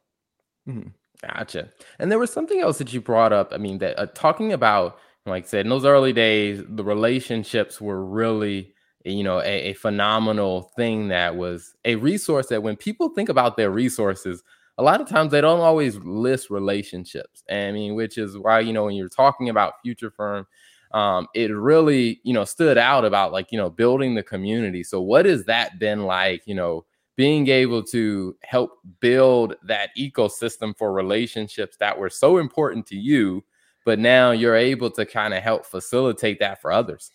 Mm-hmm. 0.68 0.88
Gotcha. 1.28 1.70
And 1.98 2.10
there 2.10 2.18
was 2.18 2.32
something 2.32 2.60
else 2.60 2.78
that 2.78 2.92
you 2.92 3.00
brought 3.00 3.32
up. 3.32 3.52
I 3.52 3.56
mean, 3.56 3.78
that 3.78 3.98
uh, 3.98 4.06
talking 4.14 4.52
about, 4.52 4.98
like 5.26 5.44
I 5.44 5.46
said, 5.46 5.66
in 5.66 5.70
those 5.70 5.84
early 5.84 6.12
days, 6.12 6.62
the 6.68 6.84
relationships 6.84 7.80
were 7.80 8.04
really, 8.04 8.74
you 9.04 9.22
know, 9.22 9.40
a, 9.40 9.70
a, 9.70 9.72
phenomenal 9.74 10.72
thing 10.76 11.08
that 11.08 11.36
was 11.36 11.74
a 11.84 11.96
resource 11.96 12.48
that 12.48 12.62
when 12.62 12.76
people 12.76 13.10
think 13.10 13.28
about 13.28 13.56
their 13.56 13.70
resources, 13.70 14.42
a 14.76 14.82
lot 14.82 15.00
of 15.00 15.08
times 15.08 15.30
they 15.30 15.40
don't 15.40 15.60
always 15.60 15.96
list 15.98 16.50
relationships. 16.50 17.42
I 17.50 17.70
mean, 17.72 17.94
which 17.94 18.18
is 18.18 18.36
why, 18.36 18.60
you 18.60 18.72
know, 18.72 18.84
when 18.84 18.96
you're 18.96 19.08
talking 19.08 19.48
about 19.48 19.74
Future 19.82 20.10
Firm, 20.10 20.46
um, 20.92 21.26
it 21.34 21.50
really, 21.50 22.20
you 22.22 22.34
know, 22.34 22.44
stood 22.44 22.76
out 22.76 23.04
about 23.04 23.32
like, 23.32 23.50
you 23.50 23.58
know, 23.58 23.70
building 23.70 24.14
the 24.14 24.22
community. 24.22 24.84
So 24.84 25.00
what 25.00 25.26
has 25.26 25.44
that 25.44 25.78
been 25.78 26.04
like, 26.04 26.42
you 26.46 26.54
know, 26.54 26.84
being 27.16 27.48
able 27.48 27.82
to 27.82 28.36
help 28.42 28.78
build 29.00 29.54
that 29.62 29.90
ecosystem 29.96 30.76
for 30.76 30.92
relationships 30.92 31.76
that 31.78 31.98
were 31.98 32.10
so 32.10 32.38
important 32.38 32.86
to 32.86 32.96
you, 32.96 33.44
but 33.84 33.98
now 33.98 34.30
you're 34.32 34.56
able 34.56 34.90
to 34.90 35.06
kind 35.06 35.32
of 35.34 35.42
help 35.42 35.64
facilitate 35.64 36.40
that 36.40 36.60
for 36.60 36.72
others? 36.72 37.10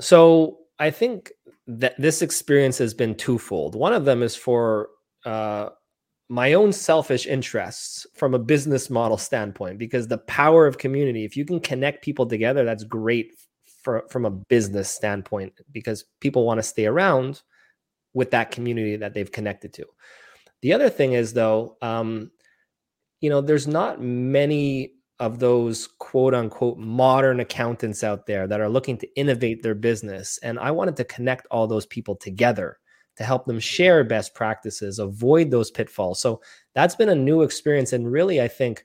So 0.00 0.58
I 0.78 0.90
think 0.90 1.32
that 1.66 1.94
this 2.00 2.22
experience 2.22 2.78
has 2.78 2.94
been 2.94 3.14
twofold. 3.14 3.74
One 3.74 3.92
of 3.92 4.04
them 4.04 4.22
is 4.22 4.34
for 4.34 4.88
uh, 5.24 5.68
my 6.28 6.54
own 6.54 6.72
selfish 6.72 7.26
interests 7.26 8.06
from 8.14 8.34
a 8.34 8.38
business 8.38 8.90
model 8.90 9.18
standpoint, 9.18 9.78
because 9.78 10.08
the 10.08 10.18
power 10.18 10.66
of 10.66 10.78
community, 10.78 11.24
if 11.24 11.36
you 11.36 11.44
can 11.44 11.60
connect 11.60 12.02
people 12.02 12.26
together, 12.26 12.64
that's 12.64 12.84
great 12.84 13.34
for, 13.82 14.04
from 14.10 14.24
a 14.24 14.30
business 14.30 14.90
standpoint, 14.90 15.52
because 15.72 16.04
people 16.20 16.44
want 16.44 16.58
to 16.58 16.62
stay 16.62 16.86
around 16.86 17.42
with 18.18 18.32
that 18.32 18.50
community 18.50 18.96
that 18.96 19.14
they've 19.14 19.30
connected 19.30 19.72
to. 19.72 19.86
The 20.60 20.72
other 20.72 20.90
thing 20.90 21.12
is, 21.12 21.32
though, 21.32 21.76
um, 21.80 22.32
you 23.20 23.30
know, 23.30 23.40
there's 23.40 23.68
not 23.68 24.02
many 24.02 24.94
of 25.20 25.38
those 25.38 25.88
quote 25.98 26.34
unquote 26.34 26.78
modern 26.78 27.38
accountants 27.38 28.02
out 28.02 28.26
there 28.26 28.48
that 28.48 28.60
are 28.60 28.68
looking 28.68 28.98
to 28.98 29.16
innovate 29.16 29.62
their 29.62 29.76
business. 29.76 30.38
And 30.42 30.58
I 30.58 30.72
wanted 30.72 30.96
to 30.96 31.04
connect 31.04 31.46
all 31.50 31.68
those 31.68 31.86
people 31.86 32.16
together 32.16 32.78
to 33.16 33.24
help 33.24 33.46
them 33.46 33.60
share 33.60 34.02
best 34.02 34.34
practices, 34.34 34.98
avoid 34.98 35.50
those 35.50 35.70
pitfalls. 35.70 36.20
So 36.20 36.40
that's 36.74 36.96
been 36.96 37.08
a 37.08 37.14
new 37.14 37.42
experience. 37.42 37.92
And 37.92 38.10
really, 38.10 38.40
I 38.40 38.48
think 38.48 38.84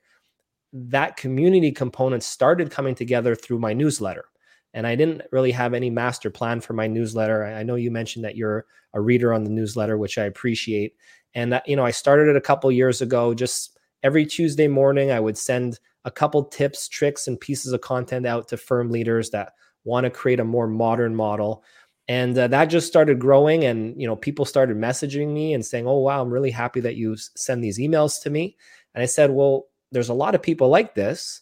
that 0.74 1.18
community 1.18 1.72
component 1.72 2.22
started 2.24 2.70
coming 2.70 2.94
together 2.94 3.36
through 3.36 3.60
my 3.60 3.74
newsletter. 3.74 4.26
And 4.74 4.88
I 4.88 4.96
didn't 4.96 5.22
really 5.32 5.52
have 5.52 5.74
any 5.74 5.90
master 5.90 6.30
plan 6.30 6.62
for 6.62 6.74
my 6.74 6.88
newsletter. 6.88 7.46
I 7.46 7.64
know 7.64 7.76
you 7.76 7.92
mentioned 7.92 8.26
that 8.26 8.36
you're 8.36 8.66
a 8.94 9.02
reader 9.02 9.34
on 9.34 9.44
the 9.44 9.50
newsletter, 9.50 9.98
which 9.98 10.18
I 10.18 10.26
appreciate. 10.26 10.96
And 11.36 11.52
that, 11.54 11.68
you 11.68 11.76
know, 11.76 11.86
I 11.86 11.92
started 11.92 12.28
it 12.28 12.36
a 12.36 12.42
couple 12.42 12.72
years 12.72 13.02
ago. 13.02 13.34
Just 13.34 13.78
every 14.04 14.26
Tuesday 14.26 14.68
morning, 14.68 15.12
I 15.12 15.20
would 15.20 15.38
send 15.38 15.80
a 16.06 16.12
couple 16.12 16.44
tips, 16.44 16.88
tricks, 16.88 17.28
and 17.28 17.40
pieces 17.40 17.74
of 17.74 17.82
content 17.82 18.26
out 18.26 18.48
to 18.50 18.58
firm 18.58 18.92
leaders 18.92 19.30
that 19.32 19.54
want 19.84 20.06
to 20.06 20.10
create 20.10 20.40
a 20.40 20.46
more 20.46 20.68
modern 20.68 21.16
model. 21.16 21.64
And 22.08 22.38
uh, 22.38 22.48
that 22.48 22.66
just 22.66 22.88
started 22.88 23.20
growing, 23.20 23.64
and 23.64 24.00
you 24.00 24.06
know, 24.06 24.18
people 24.18 24.44
started 24.44 24.76
messaging 24.76 25.34
me 25.34 25.54
and 25.54 25.66
saying, 25.66 25.88
"Oh, 25.88 26.00
wow, 26.00 26.22
I'm 26.22 26.34
really 26.34 26.52
happy 26.52 26.82
that 26.82 26.98
you 26.98 27.16
send 27.16 27.64
these 27.64 27.80
emails 27.80 28.22
to 28.24 28.30
me." 28.30 28.58
And 28.94 29.02
I 29.02 29.06
said, 29.06 29.32
"Well, 29.32 29.68
there's 29.94 30.10
a 30.10 30.14
lot 30.14 30.36
of 30.36 30.42
people 30.42 30.68
like 30.68 30.96
this. 30.96 31.42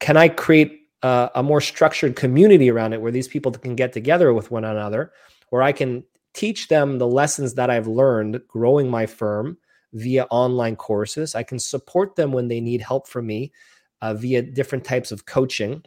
Can 0.00 0.16
I 0.16 0.28
create 0.28 0.83
uh, 1.04 1.28
a 1.34 1.42
more 1.42 1.60
structured 1.60 2.16
community 2.16 2.70
around 2.70 2.94
it 2.94 3.02
where 3.02 3.12
these 3.12 3.28
people 3.28 3.52
can 3.52 3.76
get 3.76 3.92
together 3.92 4.32
with 4.32 4.50
one 4.50 4.64
another, 4.64 5.12
where 5.50 5.62
I 5.62 5.70
can 5.70 6.02
teach 6.32 6.68
them 6.68 6.96
the 6.96 7.06
lessons 7.06 7.54
that 7.54 7.68
I've 7.68 7.86
learned 7.86 8.40
growing 8.48 8.90
my 8.90 9.04
firm 9.04 9.58
via 9.92 10.24
online 10.30 10.76
courses. 10.76 11.34
I 11.34 11.42
can 11.42 11.58
support 11.58 12.16
them 12.16 12.32
when 12.32 12.48
they 12.48 12.58
need 12.58 12.80
help 12.80 13.06
from 13.06 13.26
me 13.26 13.52
uh, 14.00 14.14
via 14.14 14.40
different 14.40 14.84
types 14.84 15.12
of 15.12 15.26
coaching. 15.26 15.82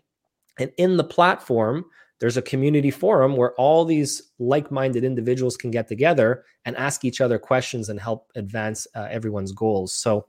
And 0.59 0.71
in 0.77 0.97
the 0.97 1.03
platform, 1.03 1.85
there's 2.19 2.37
a 2.37 2.41
community 2.43 2.91
forum 2.91 3.35
where 3.35 3.53
all 3.55 3.85
these 3.85 4.21
like-minded 4.37 5.03
individuals 5.03 5.57
can 5.57 5.71
get 5.71 5.87
together 5.87 6.45
and 6.63 6.77
ask 6.77 7.03
each 7.03 7.21
other 7.21 7.39
questions 7.39 7.89
and 7.89 7.99
help 7.99 8.31
advance 8.35 8.85
uh, 8.95 9.07
everyone's 9.09 9.51
goals. 9.51 9.93
So 9.93 10.27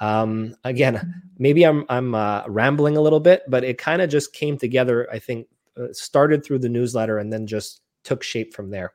um, 0.00 0.54
again, 0.64 1.22
maybe 1.38 1.64
I'm 1.64 1.84
I'm 1.88 2.14
uh, 2.14 2.44
rambling 2.46 2.96
a 2.96 3.00
little 3.00 3.20
bit, 3.20 3.42
but 3.48 3.64
it 3.64 3.78
kind 3.78 4.02
of 4.02 4.10
just 4.10 4.32
came 4.32 4.58
together. 4.58 5.08
I 5.10 5.18
think 5.18 5.48
uh, 5.76 5.92
started 5.92 6.44
through 6.44 6.60
the 6.60 6.68
newsletter 6.68 7.18
and 7.18 7.32
then 7.32 7.46
just 7.46 7.80
took 8.04 8.22
shape 8.22 8.54
from 8.54 8.70
there. 8.70 8.94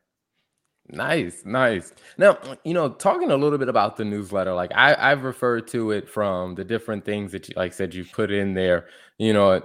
Nice, 0.90 1.44
nice. 1.46 1.94
Now, 2.18 2.38
you 2.66 2.74
know, 2.74 2.90
talking 2.90 3.32
a 3.32 3.38
little 3.38 3.58
bit 3.58 3.70
about 3.70 3.96
the 3.96 4.04
newsletter, 4.04 4.54
like 4.54 4.72
I, 4.76 4.96
I've 5.00 5.24
referred 5.24 5.68
to 5.70 5.92
it 5.92 6.10
from 6.10 6.56
the 6.56 6.66
different 6.66 7.06
things 7.06 7.32
that 7.32 7.48
you, 7.48 7.54
like 7.56 7.74
said, 7.74 7.94
you 7.94 8.04
put 8.04 8.32
in 8.32 8.54
there. 8.54 8.88
You 9.18 9.32
know, 9.32 9.62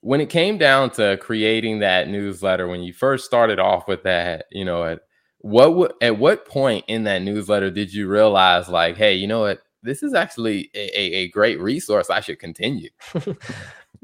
when 0.00 0.20
it 0.20 0.30
came 0.30 0.56
down 0.56 0.90
to 0.92 1.18
creating 1.18 1.80
that 1.80 2.08
newsletter, 2.08 2.68
when 2.68 2.82
you 2.82 2.92
first 2.92 3.26
started 3.26 3.58
off 3.58 3.86
with 3.86 4.02
that, 4.04 4.46
you 4.50 4.64
know, 4.64 4.84
at 4.84 5.00
what 5.40 5.94
at 6.00 6.18
what 6.18 6.46
point 6.46 6.86
in 6.88 7.04
that 7.04 7.22
newsletter 7.22 7.70
did 7.70 7.92
you 7.92 8.08
realize, 8.08 8.68
like, 8.68 8.96
hey, 8.96 9.14
you 9.14 9.26
know 9.26 9.40
what, 9.40 9.62
this 9.82 10.02
is 10.02 10.14
actually 10.14 10.70
a, 10.74 10.98
a 10.98 11.28
great 11.28 11.60
resource. 11.60 12.10
I 12.10 12.20
should 12.20 12.38
continue. 12.38 12.90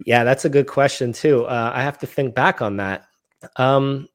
yeah, 0.07 0.25
that's 0.25 0.45
a 0.45 0.51
good 0.51 0.67
question 0.67 1.13
too. 1.13 1.45
Uh, 1.45 1.73
I 1.75 1.83
have 1.83 1.99
to 1.99 2.07
think 2.07 2.35
back 2.35 2.61
on 2.61 2.77
that. 2.79 3.07
Um, 3.57 4.09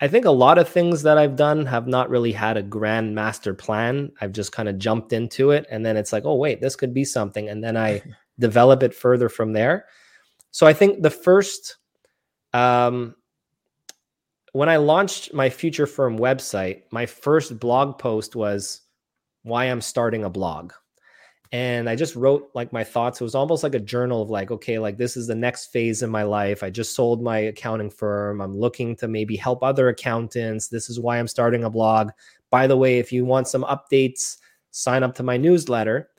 I 0.00 0.08
think 0.08 0.24
a 0.24 0.30
lot 0.30 0.58
of 0.58 0.68
things 0.68 1.02
that 1.02 1.18
I've 1.18 1.36
done 1.36 1.66
have 1.66 1.86
not 1.86 2.08
really 2.08 2.32
had 2.32 2.56
a 2.56 2.62
grand 2.62 3.14
master 3.14 3.52
plan. 3.52 4.10
I've 4.20 4.32
just 4.32 4.50
kind 4.50 4.68
of 4.68 4.78
jumped 4.78 5.12
into 5.12 5.50
it 5.50 5.66
and 5.70 5.84
then 5.84 5.96
it's 5.96 6.12
like, 6.12 6.24
oh, 6.24 6.36
wait, 6.36 6.60
this 6.60 6.74
could 6.74 6.94
be 6.94 7.04
something. 7.04 7.48
And 7.48 7.62
then 7.62 7.76
I 7.76 8.02
develop 8.38 8.82
it 8.82 8.94
further 8.94 9.28
from 9.28 9.52
there. 9.52 9.86
So 10.52 10.66
I 10.66 10.72
think 10.72 11.02
the 11.02 11.10
first, 11.10 11.76
um, 12.54 13.14
when 14.52 14.68
I 14.68 14.78
launched 14.78 15.34
my 15.34 15.50
future 15.50 15.86
firm 15.86 16.18
website, 16.18 16.82
my 16.90 17.06
first 17.06 17.60
blog 17.60 17.98
post 17.98 18.34
was 18.34 18.80
why 19.42 19.64
I'm 19.64 19.80
starting 19.80 20.24
a 20.24 20.30
blog 20.30 20.72
and 21.52 21.90
I 21.90 21.96
just 21.96 22.14
wrote 22.14 22.50
like 22.54 22.72
my 22.72 22.84
thoughts. 22.84 23.20
It 23.20 23.24
was 23.24 23.34
almost 23.34 23.64
like 23.64 23.74
a 23.74 23.80
journal 23.80 24.22
of 24.22 24.30
like, 24.30 24.52
okay, 24.52 24.78
like 24.78 24.96
this 24.96 25.16
is 25.16 25.26
the 25.26 25.34
next 25.34 25.66
phase 25.66 26.02
in 26.02 26.10
my 26.10 26.22
life. 26.22 26.62
I 26.62 26.70
just 26.70 26.94
sold 26.94 27.22
my 27.22 27.38
accounting 27.38 27.90
firm. 27.90 28.40
I'm 28.40 28.56
looking 28.56 28.94
to 28.96 29.08
maybe 29.08 29.34
help 29.34 29.62
other 29.62 29.88
accountants. 29.88 30.68
This 30.68 30.88
is 30.88 31.00
why 31.00 31.18
I'm 31.18 31.26
starting 31.26 31.64
a 31.64 31.70
blog. 31.70 32.10
By 32.50 32.68
the 32.68 32.76
way, 32.76 32.98
if 32.98 33.12
you 33.12 33.24
want 33.24 33.48
some 33.48 33.64
updates, 33.64 34.36
sign 34.70 35.02
up 35.02 35.14
to 35.16 35.24
my 35.24 35.36
newsletter. 35.36 36.10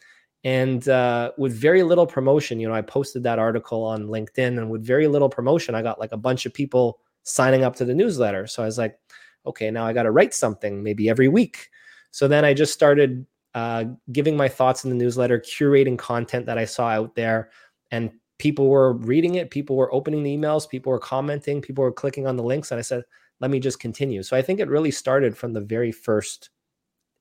And 0.44 0.88
uh, 0.90 1.32
with 1.38 1.54
very 1.54 1.84
little 1.84 2.08
promotion, 2.08 2.60
you 2.60 2.68
know, 2.68 2.74
I 2.74 2.82
posted 2.82 3.24
that 3.24 3.40
article 3.40 3.84
on 3.84 4.08
LinkedIn, 4.08 4.58
and 4.58 4.72
with 4.72 4.84
very 4.84 5.08
little 5.08 5.30
promotion, 5.30 5.76
I 5.76 5.84
got 5.84 6.00
like 6.00 6.14
a 6.14 6.18
bunch 6.18 6.48
of 6.48 6.54
people 6.54 7.00
signing 7.24 7.64
up 7.64 7.76
to 7.76 7.86
the 7.86 7.94
newsletter. 7.94 8.48
So 8.48 8.64
I 8.64 8.66
was 8.66 8.80
like, 8.80 8.98
okay, 9.46 9.70
now 9.70 9.86
I 9.86 9.94
got 9.94 10.04
to 10.04 10.12
write 10.12 10.34
something 10.34 10.82
maybe 10.82 11.10
every 11.10 11.28
week. 11.28 11.70
So 12.12 12.28
then 12.28 12.46
I 12.46 12.54
just 12.54 12.74
started 12.74 13.26
uh, 13.54 13.86
giving 14.12 14.38
my 14.38 14.48
thoughts 14.48 14.84
in 14.84 14.90
the 14.90 14.96
newsletter, 14.96 15.40
curating 15.40 15.98
content 15.98 16.46
that 16.46 16.58
I 16.58 16.66
saw 16.66 16.90
out 16.90 17.16
there, 17.16 17.50
and 17.90 18.12
people 18.38 18.68
were 18.68 18.94
reading 18.94 19.36
it. 19.36 19.50
People 19.50 19.76
were 19.76 19.94
opening 19.94 20.24
the 20.24 20.38
emails. 20.38 20.70
People 20.70 20.92
were 20.92 21.00
commenting. 21.00 21.62
People 21.62 21.84
were 21.84 21.92
clicking 21.92 22.28
on 22.28 22.38
the 22.38 22.44
links, 22.44 22.72
and 22.72 22.80
I 22.80 22.82
said, 22.82 23.04
"Let 23.40 23.52
me 23.52 23.60
just 23.60 23.80
continue." 23.80 24.24
So 24.24 24.38
I 24.38 24.42
think 24.42 24.60
it 24.60 24.70
really 24.70 24.92
started 24.92 25.38
from 25.38 25.54
the 25.54 25.62
very 25.62 25.92
first 25.92 26.50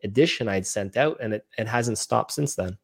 edition 0.03 0.49
I'd 0.49 0.67
sent 0.67 0.97
out, 0.97 1.19
and 1.21 1.35
it 1.35 1.47
it 1.59 1.67
hasn't 1.67 1.99
stopped 1.99 2.33
since 2.33 2.55
then. 2.55 2.79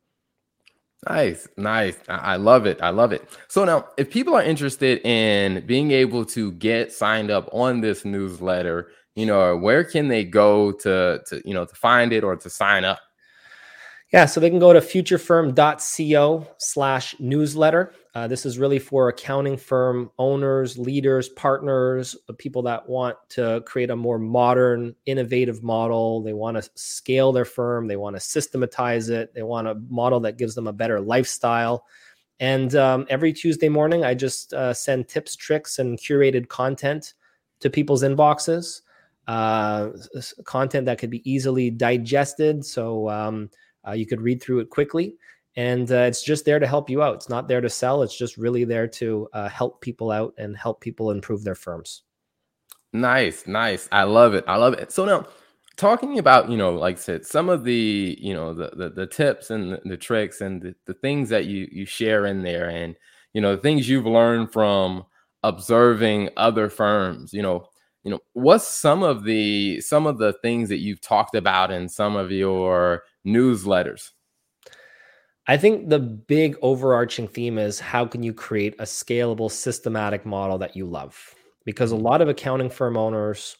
Nice, 1.09 1.47
nice. 1.57 1.97
I 2.09 2.37
love 2.37 2.67
it. 2.67 2.81
I 2.83 2.91
love 2.91 3.13
it. 3.13 3.29
So 3.49 3.65
now, 3.65 3.87
if 3.97 4.11
people 4.11 4.35
are 4.35 4.43
interested 4.43 5.07
in 5.07 5.65
being 5.67 5.93
able 5.93 6.25
to 6.27 6.53
get 6.53 6.91
signed 6.93 7.31
up 7.31 7.49
on 7.53 7.81
this 7.81 8.05
newsletter, 8.05 8.89
you 9.16 9.26
know, 9.26 9.56
where 9.56 9.82
can 9.82 10.08
they 10.08 10.23
go 10.25 10.70
to 10.70 11.20
to 11.26 11.42
you 11.44 11.54
know 11.54 11.64
to 11.64 11.75
find 11.75 12.12
it 12.12 12.23
or 12.23 12.37
to 12.37 12.49
sign 12.49 12.85
up? 12.85 13.00
Yeah, 14.12 14.26
so 14.26 14.38
they 14.38 14.50
can 14.50 14.61
go 14.61 14.73
to 14.73 14.78
futurefirm.co 14.78 16.46
slash 16.58 17.16
newsletter. 17.18 17.92
Uh, 18.14 18.28
this 18.28 18.46
is 18.46 18.56
really 18.56 18.78
for 18.78 19.08
accounting 19.08 19.56
firm 19.56 20.12
owners, 20.16 20.78
leaders, 20.78 21.28
partners, 21.30 22.14
people 22.38 22.62
that 22.62 22.88
want 22.88 23.16
to 23.30 23.64
create 23.66 23.90
a 23.90 23.96
more 23.96 24.20
modern, 24.20 24.94
innovative 25.06 25.64
model. 25.64 26.23
They 26.23 26.35
want 26.35 26.56
to 26.56 26.70
scale 26.76 27.32
their 27.32 27.44
firm, 27.44 27.88
they 27.88 27.96
want 27.96 28.14
to 28.14 28.20
systematize 28.20 29.08
it, 29.08 29.35
they 29.35 29.42
want 29.42 29.66
a 29.66 29.75
model 29.88 30.20
that 30.20 30.38
gives 30.38 30.54
them 30.54 30.68
a 30.68 30.73
better 30.73 31.00
lifestyle. 31.00 31.85
And 32.38 32.76
um, 32.76 33.06
every 33.08 33.32
Tuesday 33.32 33.68
morning, 33.68 34.04
I 34.04 34.14
just 34.14 34.54
uh, 34.54 34.73
send 34.73 35.08
tips, 35.08 35.35
tricks, 35.35 35.80
and 35.80 35.99
curated 35.99 36.49
content 36.49 37.14
to 37.58 37.70
people's 37.70 38.04
inboxes. 38.04 38.82
Uh, 39.26 39.90
content 40.45 40.87
that 40.87 40.99
could 40.99 41.11
be 41.11 41.28
easily 41.30 41.71
digested. 41.71 42.64
So, 42.64 43.09
um, 43.09 43.50
uh, 43.87 43.92
you 43.92 44.06
could 44.06 44.21
read 44.21 44.42
through 44.42 44.61
it 44.61 44.71
quickly, 44.71 45.16
and 45.56 45.90
uh, 45.90 46.06
it's 46.09 46.23
just 46.23 46.45
there 46.45 46.59
to 46.59 46.66
help 46.66 46.90
you 46.90 47.02
out. 47.02 47.16
It's 47.16 47.28
not 47.28 47.49
there 47.49 47.61
to 47.61 47.71
sell. 47.71 48.02
It's 48.02 48.16
just 48.16 48.37
really 48.37 48.64
there 48.64 48.87
to 48.88 49.28
uh, 49.33 49.49
help 49.49 49.80
people 49.80 50.11
out 50.11 50.35
and 50.38 50.56
help 50.56 50.80
people 50.80 51.11
improve 51.11 51.45
their 51.45 51.54
firms. 51.54 52.02
Nice, 52.92 53.47
nice. 53.47 53.88
I 53.92 54.04
love 54.04 54.35
it. 54.35 54.45
I 54.47 54.56
love 54.56 54.75
it. 54.75 54.92
So 54.92 55.04
now, 55.04 55.26
talking 55.76 56.18
about 56.18 56.50
you 56.50 56.56
know, 56.56 56.73
like 56.73 56.97
I 56.97 57.00
said, 57.00 57.26
some 57.26 57.49
of 57.49 57.64
the 57.64 58.16
you 58.21 58.35
know 58.35 58.54
the 58.54 58.71
the, 58.75 58.90
the 58.90 59.06
tips 59.06 59.50
and 59.50 59.73
the, 59.73 59.80
the 59.85 59.97
tricks 59.97 60.40
and 60.40 60.62
the, 60.62 60.75
the 60.87 60.95
things 60.95 61.28
that 61.28 61.47
you 61.47 61.68
you 61.71 61.87
share 61.87 62.26
in 62.26 62.42
there, 62.42 62.68
and 62.71 62.97
you 63.33 63.40
know 63.40 63.56
the 63.56 63.62
things 63.62 63.88
you've 63.88 64.06
learned 64.06 64.52
from 64.52 65.04
observing 65.42 66.30
other 66.37 66.68
firms. 66.68 67.33
You 67.33 67.42
know, 67.42 67.68
you 68.07 68.13
know 68.13 68.21
what's 68.35 68.69
some 68.69 69.03
of 69.03 69.25
the 69.25 69.81
some 69.81 70.07
of 70.07 70.19
the 70.19 70.33
things 70.35 70.69
that 70.69 70.79
you've 70.79 71.01
talked 71.01 71.35
about 71.35 71.73
in 71.73 71.89
some 71.89 72.15
of 72.15 72.31
your 72.31 73.03
newsletters? 73.27 74.13
I 75.49 75.57
think 75.57 75.89
the 75.89 75.99
big 75.99 76.57
overarching 76.63 77.27
theme 77.27 77.59
is 77.59 77.81
how 77.81 78.07
can 78.07 78.23
you 78.23 78.33
create 78.33 78.77
a 78.79 78.85
scalable, 78.85 79.51
systematic 79.51 80.25
model 80.25 80.57
that 80.59 80.77
you 80.77 80.87
love? 80.87 81.35
Because 81.65 81.91
a 81.91 81.97
mm-hmm. 81.97 82.05
lot 82.05 82.21
of 82.21 82.29
accounting 82.29 82.71
firm 82.71 82.97
owners, 82.97 83.57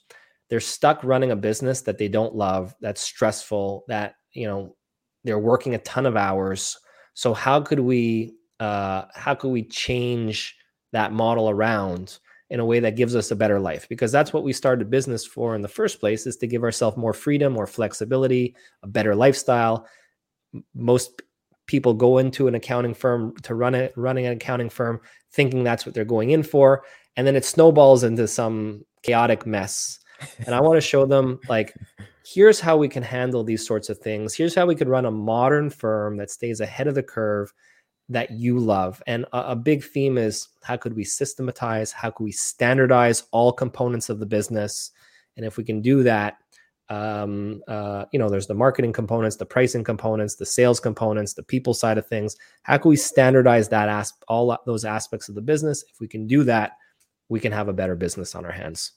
they're 0.49 0.61
stuck 0.61 1.03
running 1.03 1.33
a 1.33 1.37
business 1.37 1.81
that 1.81 1.99
they 1.99 2.07
don't 2.07 2.37
love, 2.37 2.73
that's 2.81 3.01
stressful, 3.01 3.85
that, 3.89 4.15
you 4.33 4.47
know, 4.47 4.77
they're 5.25 5.41
working 5.41 5.75
a 5.75 5.79
ton 5.79 6.07
of 6.07 6.17
hours. 6.17 6.79
So 7.15 7.35
how 7.35 7.61
could 7.63 7.81
we 7.81 8.37
uh 8.61 9.07
how 9.13 9.35
could 9.35 9.51
we 9.51 9.65
change 9.65 10.57
that 10.93 11.13
model 11.13 11.51
around 11.51 12.21
in 12.51 12.61
a 12.61 12.65
way 12.65 12.81
that 12.81 12.97
gives 12.97 13.17
us 13.17 13.31
a 13.31 13.37
better 13.37 13.59
life 13.59 13.89
because 13.89 14.13
that's 14.13 14.33
what 14.33 14.45
we 14.45 14.53
started 14.53 14.91
business 14.91 15.27
for 15.27 15.55
in 15.55 15.63
the 15.63 15.69
first 15.69 15.99
place 15.99 16.27
is 16.27 16.37
to 16.37 16.47
give 16.47 16.63
ourselves 16.63 16.97
more 16.97 17.13
freedom 17.13 17.53
more 17.53 17.67
flexibility 17.67 18.55
a 18.83 18.87
better 18.87 19.15
lifestyle. 19.15 19.87
Most 20.75 21.23
people 21.67 21.95
go 21.95 22.19
into 22.19 22.47
an 22.47 22.55
accounting 22.55 22.95
firm 22.95 23.35
to 23.43 23.55
run 23.55 23.75
it 23.75 23.93
running 23.97 24.27
an 24.27 24.33
accounting 24.33 24.71
firm 24.71 25.01
thinking 25.33 25.65
that's 25.65 25.85
what 25.85 25.95
they're 25.95 26.05
going 26.05 26.31
in 26.31 26.43
for 26.43 26.85
and 27.17 27.27
then 27.27 27.35
it 27.35 27.45
snowballs 27.45 28.05
into 28.05 28.29
some 28.29 28.85
chaotic 29.03 29.47
mess. 29.47 29.99
And 30.47 30.55
i 30.55 30.61
want 30.61 30.77
to 30.77 30.81
show 30.81 31.05
them 31.05 31.41
like 31.49 31.75
here's 32.27 32.59
how 32.59 32.77
we 32.77 32.89
can 32.89 33.03
handle 33.03 33.45
these 33.45 33.65
sorts 33.65 33.89
of 33.89 33.99
things. 33.99 34.35
Here's 34.35 34.55
how 34.55 34.67
we 34.67 34.75
could 34.75 34.89
run 34.89 35.07
a 35.07 35.11
modern 35.11 35.71
firm 35.71 36.17
that 36.17 36.31
stays 36.31 36.61
ahead 36.61 36.89
of 36.89 36.97
the 36.97 37.03
curve 37.03 37.53
that 38.09 38.31
you 38.31 38.59
love. 38.59 39.03
And 39.07 39.25
a, 39.33 39.53
a, 39.53 39.57
big 39.57 39.83
theme 39.83 40.17
is 40.17 40.49
how 40.63 40.77
could 40.77 40.95
we 40.95 41.05
systematize, 41.05 41.91
how 41.91 42.11
could 42.11 42.25
we 42.25 42.33
standardize 42.33 43.25
all 43.33 43.53
components 43.53 44.09
of 44.09 44.21
the 44.21 44.27
business? 44.27 44.93
And 45.37 45.45
if 45.45 45.57
we 45.57 45.65
can 45.65 45.83
do 45.83 46.03
that, 46.05 46.39
um, 46.89 47.63
uh, 47.67 48.05
you 48.13 48.19
know, 48.19 48.29
there's 48.29 48.47
the 48.47 48.55
marketing 48.55 48.93
components, 48.93 49.37
the 49.37 49.47
pricing 49.47 49.83
components, 49.83 50.37
the 50.37 50.47
sales 50.47 50.79
components, 50.79 51.35
the 51.35 51.43
people 51.43 51.75
side 51.75 51.99
of 51.99 52.07
things. 52.07 52.37
How 52.63 52.79
can 52.79 52.91
we 52.91 52.97
standardize 52.97 53.69
that 53.71 53.89
as 53.89 54.13
all 54.29 54.57
those 54.67 54.85
aspects 54.85 55.29
of 55.29 55.35
the 55.35 55.41
business? 55.41 55.85
If 55.93 55.99
we 56.01 56.07
can 56.07 56.29
do 56.29 56.45
that, 56.45 56.73
we 57.29 57.41
can 57.41 57.51
have 57.51 57.67
a 57.67 57.73
better 57.73 57.97
business 57.97 58.37
on 58.37 58.45
our 58.45 58.53
hands. 58.53 58.93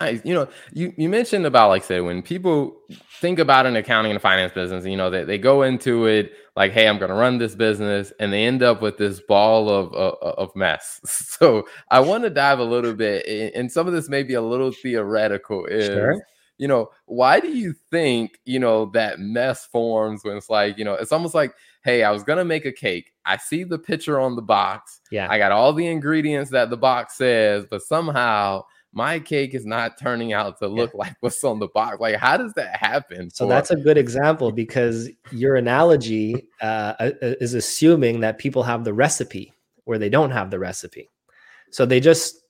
I, 0.00 0.20
you 0.24 0.32
know, 0.32 0.48
you, 0.72 0.94
you 0.96 1.08
mentioned 1.08 1.44
about 1.44 1.68
like 1.68 1.84
say 1.84 2.00
when 2.00 2.22
people 2.22 2.80
think 3.20 3.38
about 3.38 3.66
an 3.66 3.76
accounting 3.76 4.12
and 4.12 4.20
finance 4.20 4.52
business, 4.52 4.86
you 4.86 4.96
know, 4.96 5.10
they, 5.10 5.24
they 5.24 5.36
go 5.36 5.62
into 5.62 6.06
it 6.06 6.32
like, 6.56 6.72
hey, 6.72 6.88
I'm 6.88 6.98
going 6.98 7.10
to 7.10 7.14
run 7.14 7.38
this 7.38 7.54
business, 7.54 8.12
and 8.18 8.32
they 8.32 8.44
end 8.44 8.62
up 8.62 8.82
with 8.82 8.96
this 8.96 9.20
ball 9.20 9.68
of 9.68 9.92
of, 9.94 10.14
of 10.22 10.56
mess. 10.56 11.00
So 11.40 11.66
I 11.90 12.00
want 12.00 12.24
to 12.24 12.30
dive 12.30 12.58
a 12.58 12.64
little 12.64 12.92
bit, 12.92 13.54
and 13.54 13.70
some 13.70 13.86
of 13.86 13.92
this 13.92 14.08
may 14.08 14.22
be 14.22 14.34
a 14.34 14.42
little 14.42 14.72
theoretical. 14.72 15.64
Is 15.66 15.86
sure. 15.86 16.22
you 16.58 16.68
know, 16.68 16.90
why 17.06 17.40
do 17.40 17.48
you 17.48 17.74
think 17.90 18.38
you 18.44 18.58
know 18.58 18.86
that 18.92 19.20
mess 19.20 19.64
forms 19.66 20.22
when 20.24 20.36
it's 20.36 20.50
like 20.50 20.76
you 20.76 20.84
know, 20.84 20.94
it's 20.94 21.12
almost 21.12 21.34
like, 21.34 21.54
hey, 21.82 22.02
I 22.02 22.10
was 22.10 22.24
going 22.24 22.38
to 22.38 22.44
make 22.44 22.66
a 22.66 22.72
cake. 22.72 23.12
I 23.24 23.36
see 23.36 23.64
the 23.64 23.78
picture 23.78 24.20
on 24.20 24.36
the 24.36 24.42
box. 24.42 25.00
Yeah, 25.10 25.28
I 25.30 25.38
got 25.38 25.52
all 25.52 25.72
the 25.72 25.86
ingredients 25.86 26.50
that 26.50 26.68
the 26.68 26.76
box 26.76 27.16
says, 27.16 27.64
but 27.70 27.82
somehow 27.82 28.64
my 28.92 29.20
cake 29.20 29.54
is 29.54 29.64
not 29.64 29.98
turning 29.98 30.32
out 30.32 30.58
to 30.58 30.66
look 30.66 30.90
yeah. 30.92 30.98
like 30.98 31.16
what's 31.20 31.42
on 31.44 31.58
the 31.58 31.68
box. 31.68 32.00
Like, 32.00 32.16
how 32.16 32.36
does 32.36 32.52
that 32.54 32.76
happen? 32.76 33.30
So 33.30 33.44
for- 33.44 33.48
that's 33.48 33.70
a 33.70 33.76
good 33.76 33.96
example 33.96 34.50
because 34.50 35.08
your 35.30 35.56
analogy 35.56 36.48
uh, 36.60 36.94
uh, 36.98 37.10
is 37.20 37.54
assuming 37.54 38.20
that 38.20 38.38
people 38.38 38.62
have 38.62 38.84
the 38.84 38.92
recipe 38.92 39.52
where 39.84 39.98
they 39.98 40.08
don't 40.08 40.30
have 40.30 40.50
the 40.50 40.58
recipe. 40.58 41.08
So 41.70 41.86
they 41.86 42.00
just, 42.00 42.42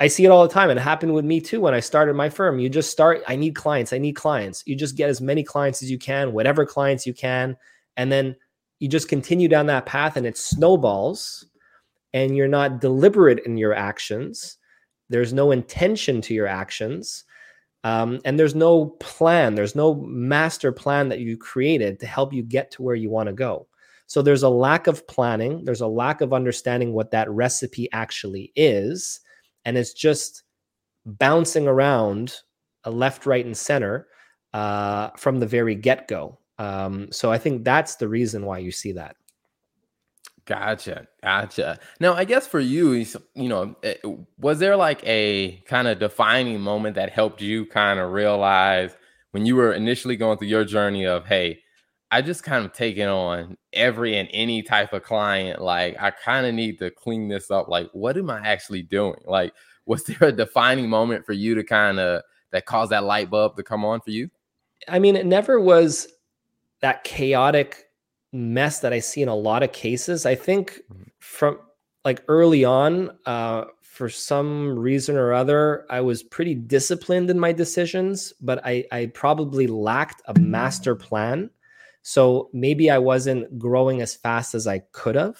I 0.00 0.06
see 0.08 0.24
it 0.24 0.30
all 0.30 0.46
the 0.46 0.52
time. 0.52 0.70
And 0.70 0.78
it 0.78 0.82
happened 0.82 1.14
with 1.14 1.24
me 1.24 1.40
too 1.40 1.60
when 1.60 1.72
I 1.74 1.80
started 1.80 2.14
my 2.14 2.28
firm. 2.28 2.58
You 2.58 2.68
just 2.68 2.90
start, 2.90 3.22
I 3.26 3.36
need 3.36 3.54
clients, 3.54 3.92
I 3.92 3.98
need 3.98 4.14
clients. 4.14 4.62
You 4.66 4.76
just 4.76 4.96
get 4.96 5.08
as 5.08 5.20
many 5.20 5.42
clients 5.42 5.82
as 5.82 5.90
you 5.90 5.98
can, 5.98 6.32
whatever 6.32 6.66
clients 6.66 7.06
you 7.06 7.14
can. 7.14 7.56
And 7.96 8.12
then 8.12 8.36
you 8.80 8.88
just 8.88 9.08
continue 9.08 9.48
down 9.48 9.66
that 9.66 9.86
path 9.86 10.16
and 10.16 10.26
it 10.26 10.36
snowballs 10.36 11.46
and 12.12 12.36
you're 12.36 12.48
not 12.48 12.80
deliberate 12.80 13.40
in 13.46 13.56
your 13.56 13.72
actions 13.72 14.58
there's 15.08 15.32
no 15.32 15.50
intention 15.50 16.20
to 16.22 16.34
your 16.34 16.46
actions. 16.46 17.24
Um, 17.84 18.20
and 18.24 18.38
there's 18.38 18.54
no 18.54 18.86
plan, 19.00 19.54
there's 19.54 19.74
no 19.74 19.94
master 19.94 20.72
plan 20.72 21.10
that 21.10 21.20
you 21.20 21.36
created 21.36 22.00
to 22.00 22.06
help 22.06 22.32
you 22.32 22.42
get 22.42 22.70
to 22.72 22.82
where 22.82 22.94
you 22.94 23.10
want 23.10 23.28
to 23.28 23.34
go. 23.34 23.66
So 24.06 24.22
there's 24.22 24.42
a 24.42 24.48
lack 24.48 24.86
of 24.86 25.06
planning, 25.06 25.64
there's 25.64 25.82
a 25.82 25.86
lack 25.86 26.22
of 26.22 26.32
understanding 26.32 26.94
what 26.94 27.10
that 27.10 27.30
recipe 27.30 27.90
actually 27.92 28.52
is. 28.56 29.20
And 29.66 29.76
it's 29.76 29.92
just 29.92 30.44
bouncing 31.04 31.68
around 31.68 32.36
a 32.84 32.90
left, 32.90 33.26
right, 33.26 33.44
and 33.44 33.56
center 33.56 34.08
uh, 34.54 35.10
from 35.16 35.40
the 35.40 35.46
very 35.46 35.74
get 35.74 36.08
go. 36.08 36.38
Um, 36.58 37.08
so 37.10 37.30
I 37.32 37.38
think 37.38 37.64
that's 37.64 37.96
the 37.96 38.08
reason 38.08 38.46
why 38.46 38.58
you 38.58 38.70
see 38.70 38.92
that. 38.92 39.16
Gotcha. 40.46 41.06
Gotcha. 41.22 41.78
Now, 42.00 42.14
I 42.14 42.24
guess 42.24 42.46
for 42.46 42.60
you, 42.60 42.92
you 43.34 43.48
know, 43.48 43.74
eh, 43.82 43.94
was 44.38 44.58
there 44.58 44.76
like 44.76 45.00
a 45.06 45.62
kind 45.66 45.88
of 45.88 45.98
defining 45.98 46.60
moment 46.60 46.96
that 46.96 47.10
helped 47.10 47.40
you 47.40 47.64
kind 47.64 47.98
of 47.98 48.12
realize 48.12 48.94
when 49.30 49.46
you 49.46 49.56
were 49.56 49.72
initially 49.72 50.16
going 50.16 50.36
through 50.36 50.48
your 50.48 50.64
journey 50.64 51.06
of, 51.06 51.24
hey, 51.26 51.60
I 52.10 52.20
just 52.20 52.44
kind 52.44 52.64
of 52.64 52.72
taking 52.74 53.08
on 53.08 53.56
every 53.72 54.18
and 54.18 54.28
any 54.32 54.62
type 54.62 54.92
of 54.92 55.02
client. 55.02 55.62
Like, 55.62 55.96
I 56.00 56.10
kind 56.10 56.46
of 56.46 56.54
need 56.54 56.78
to 56.80 56.90
clean 56.90 57.28
this 57.28 57.50
up. 57.50 57.68
Like, 57.68 57.88
what 57.92 58.18
am 58.18 58.28
I 58.28 58.46
actually 58.46 58.82
doing? 58.82 59.16
Like, 59.24 59.54
was 59.86 60.04
there 60.04 60.28
a 60.28 60.32
defining 60.32 60.90
moment 60.90 61.24
for 61.24 61.32
you 61.32 61.54
to 61.54 61.64
kind 61.64 61.98
of 61.98 62.22
that 62.52 62.66
caused 62.66 62.92
that 62.92 63.04
light 63.04 63.30
bulb 63.30 63.56
to 63.56 63.62
come 63.62 63.84
on 63.84 64.00
for 64.02 64.10
you? 64.10 64.30
I 64.88 64.98
mean, 64.98 65.16
it 65.16 65.24
never 65.24 65.58
was 65.58 66.06
that 66.80 67.02
chaotic 67.02 67.86
mess 68.34 68.80
that 68.80 68.92
I 68.92 68.98
see 68.98 69.22
in 69.22 69.28
a 69.28 69.34
lot 69.34 69.62
of 69.62 69.72
cases. 69.72 70.26
I 70.26 70.34
think 70.34 70.82
mm-hmm. 70.92 71.02
from 71.20 71.58
like 72.04 72.22
early 72.28 72.64
on, 72.64 73.16
uh, 73.24 73.64
for 73.82 74.08
some 74.08 74.76
reason 74.76 75.16
or 75.16 75.32
other, 75.32 75.86
I 75.88 76.00
was 76.00 76.24
pretty 76.24 76.56
disciplined 76.56 77.30
in 77.30 77.38
my 77.38 77.52
decisions, 77.52 78.32
but 78.40 78.60
I, 78.66 78.84
I 78.90 79.06
probably 79.14 79.68
lacked 79.68 80.20
a 80.26 80.38
master 80.38 80.96
plan. 80.96 81.48
So 82.02 82.50
maybe 82.52 82.90
I 82.90 82.98
wasn't 82.98 83.56
growing 83.56 84.02
as 84.02 84.16
fast 84.16 84.54
as 84.54 84.66
I 84.66 84.80
could 84.90 85.14
have. 85.14 85.38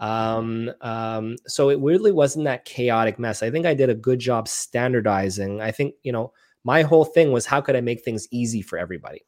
Um, 0.00 0.72
um, 0.80 1.36
so 1.46 1.70
it 1.70 1.78
really 1.80 2.12
wasn't 2.12 2.44
that 2.46 2.64
chaotic 2.64 3.18
mess. 3.18 3.42
I 3.42 3.50
think 3.50 3.66
I 3.66 3.74
did 3.74 3.88
a 3.88 3.94
good 3.94 4.18
job 4.18 4.48
standardizing. 4.48 5.62
I 5.62 5.70
think, 5.70 5.94
you 6.02 6.12
know, 6.12 6.32
my 6.64 6.82
whole 6.82 7.04
thing 7.04 7.30
was 7.30 7.46
how 7.46 7.60
could 7.60 7.76
I 7.76 7.80
make 7.80 8.02
things 8.02 8.26
easy 8.32 8.62
for 8.62 8.76
everybody? 8.78 9.24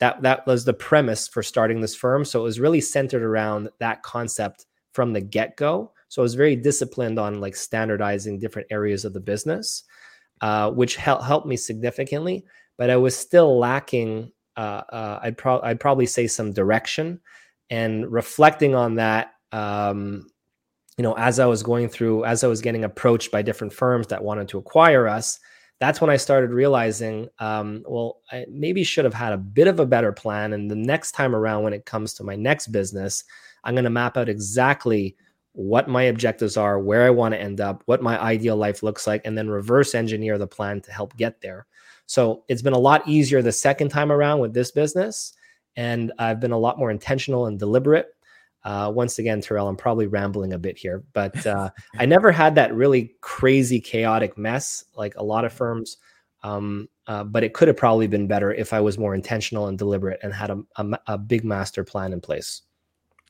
That 0.00 0.22
that 0.22 0.46
was 0.46 0.64
the 0.64 0.74
premise 0.74 1.28
for 1.28 1.42
starting 1.42 1.80
this 1.80 1.94
firm. 1.94 2.24
So 2.24 2.40
it 2.40 2.44
was 2.44 2.60
really 2.60 2.80
centered 2.80 3.22
around 3.22 3.68
that 3.78 4.02
concept 4.02 4.66
from 4.92 5.12
the 5.12 5.20
get-go. 5.20 5.92
So 6.08 6.22
i 6.22 6.24
was 6.24 6.34
very 6.34 6.56
disciplined 6.56 7.18
on 7.18 7.40
like 7.40 7.54
standardizing 7.54 8.40
different 8.40 8.68
areas 8.70 9.04
of 9.04 9.12
the 9.12 9.20
business 9.20 9.84
uh, 10.40 10.70
which 10.70 10.96
hel- 10.96 11.22
helped 11.22 11.46
me 11.46 11.56
significantly. 11.56 12.44
But 12.78 12.90
i 12.90 12.96
was 12.96 13.16
still 13.16 13.58
lacking 13.58 14.32
uh, 14.56 14.82
uh, 14.90 15.20
I'd, 15.22 15.38
pro- 15.38 15.62
I'd 15.62 15.80
probably 15.80 16.06
say 16.06 16.26
some 16.26 16.52
direction. 16.52 17.20
And 17.70 18.10
reflecting 18.10 18.74
on 18.74 18.96
that 18.96 19.32
um, 19.52 20.26
you 21.00 21.02
know 21.02 21.14
as 21.16 21.38
i 21.38 21.46
was 21.46 21.62
going 21.62 21.88
through 21.88 22.24
as 22.24 22.44
i 22.44 22.46
was 22.46 22.60
getting 22.60 22.84
approached 22.84 23.30
by 23.30 23.40
different 23.40 23.72
firms 23.72 24.08
that 24.08 24.22
wanted 24.22 24.48
to 24.48 24.58
acquire 24.58 25.08
us 25.08 25.38
that's 25.80 26.00
when 26.00 26.10
I 26.10 26.18
started 26.18 26.50
realizing, 26.50 27.28
um, 27.38 27.82
well, 27.88 28.20
I 28.30 28.44
maybe 28.50 28.84
should 28.84 29.06
have 29.06 29.14
had 29.14 29.32
a 29.32 29.38
bit 29.38 29.66
of 29.66 29.80
a 29.80 29.86
better 29.86 30.12
plan. 30.12 30.52
And 30.52 30.70
the 30.70 30.76
next 30.76 31.12
time 31.12 31.34
around, 31.34 31.64
when 31.64 31.72
it 31.72 31.86
comes 31.86 32.12
to 32.14 32.24
my 32.24 32.36
next 32.36 32.68
business, 32.68 33.24
I'm 33.64 33.74
going 33.74 33.84
to 33.84 33.90
map 33.90 34.18
out 34.18 34.28
exactly 34.28 35.16
what 35.52 35.88
my 35.88 36.02
objectives 36.02 36.58
are, 36.58 36.78
where 36.78 37.04
I 37.04 37.10
want 37.10 37.32
to 37.34 37.40
end 37.40 37.60
up, 37.60 37.82
what 37.86 38.02
my 38.02 38.20
ideal 38.20 38.56
life 38.56 38.82
looks 38.82 39.06
like, 39.06 39.22
and 39.24 39.36
then 39.36 39.48
reverse 39.48 39.94
engineer 39.94 40.36
the 40.36 40.46
plan 40.46 40.82
to 40.82 40.92
help 40.92 41.16
get 41.16 41.40
there. 41.40 41.66
So 42.06 42.44
it's 42.48 42.62
been 42.62 42.72
a 42.74 42.78
lot 42.78 43.08
easier 43.08 43.40
the 43.40 43.50
second 43.50 43.88
time 43.88 44.12
around 44.12 44.40
with 44.40 44.52
this 44.52 44.70
business. 44.70 45.32
And 45.76 46.12
I've 46.18 46.40
been 46.40 46.52
a 46.52 46.58
lot 46.58 46.78
more 46.78 46.90
intentional 46.90 47.46
and 47.46 47.58
deliberate. 47.58 48.14
Uh, 48.64 48.92
once 48.94 49.18
again, 49.18 49.40
Terrell, 49.40 49.68
I'm 49.68 49.76
probably 49.76 50.06
rambling 50.06 50.52
a 50.52 50.58
bit 50.58 50.76
here, 50.76 51.02
but 51.12 51.46
uh, 51.46 51.70
I 51.98 52.06
never 52.06 52.30
had 52.32 52.54
that 52.56 52.74
really 52.74 53.14
crazy, 53.20 53.80
chaotic 53.80 54.36
mess 54.36 54.84
like 54.96 55.14
a 55.16 55.24
lot 55.24 55.44
of 55.44 55.52
firms. 55.52 55.96
Um, 56.42 56.88
uh, 57.06 57.24
but 57.24 57.42
it 57.42 57.54
could 57.54 57.68
have 57.68 57.76
probably 57.76 58.06
been 58.06 58.26
better 58.26 58.52
if 58.54 58.72
I 58.72 58.80
was 58.80 58.96
more 58.96 59.14
intentional 59.14 59.66
and 59.66 59.76
deliberate 59.76 60.20
and 60.22 60.32
had 60.32 60.50
a, 60.50 60.62
a, 60.76 60.98
a 61.08 61.18
big 61.18 61.44
master 61.44 61.84
plan 61.84 62.12
in 62.12 62.20
place. 62.20 62.62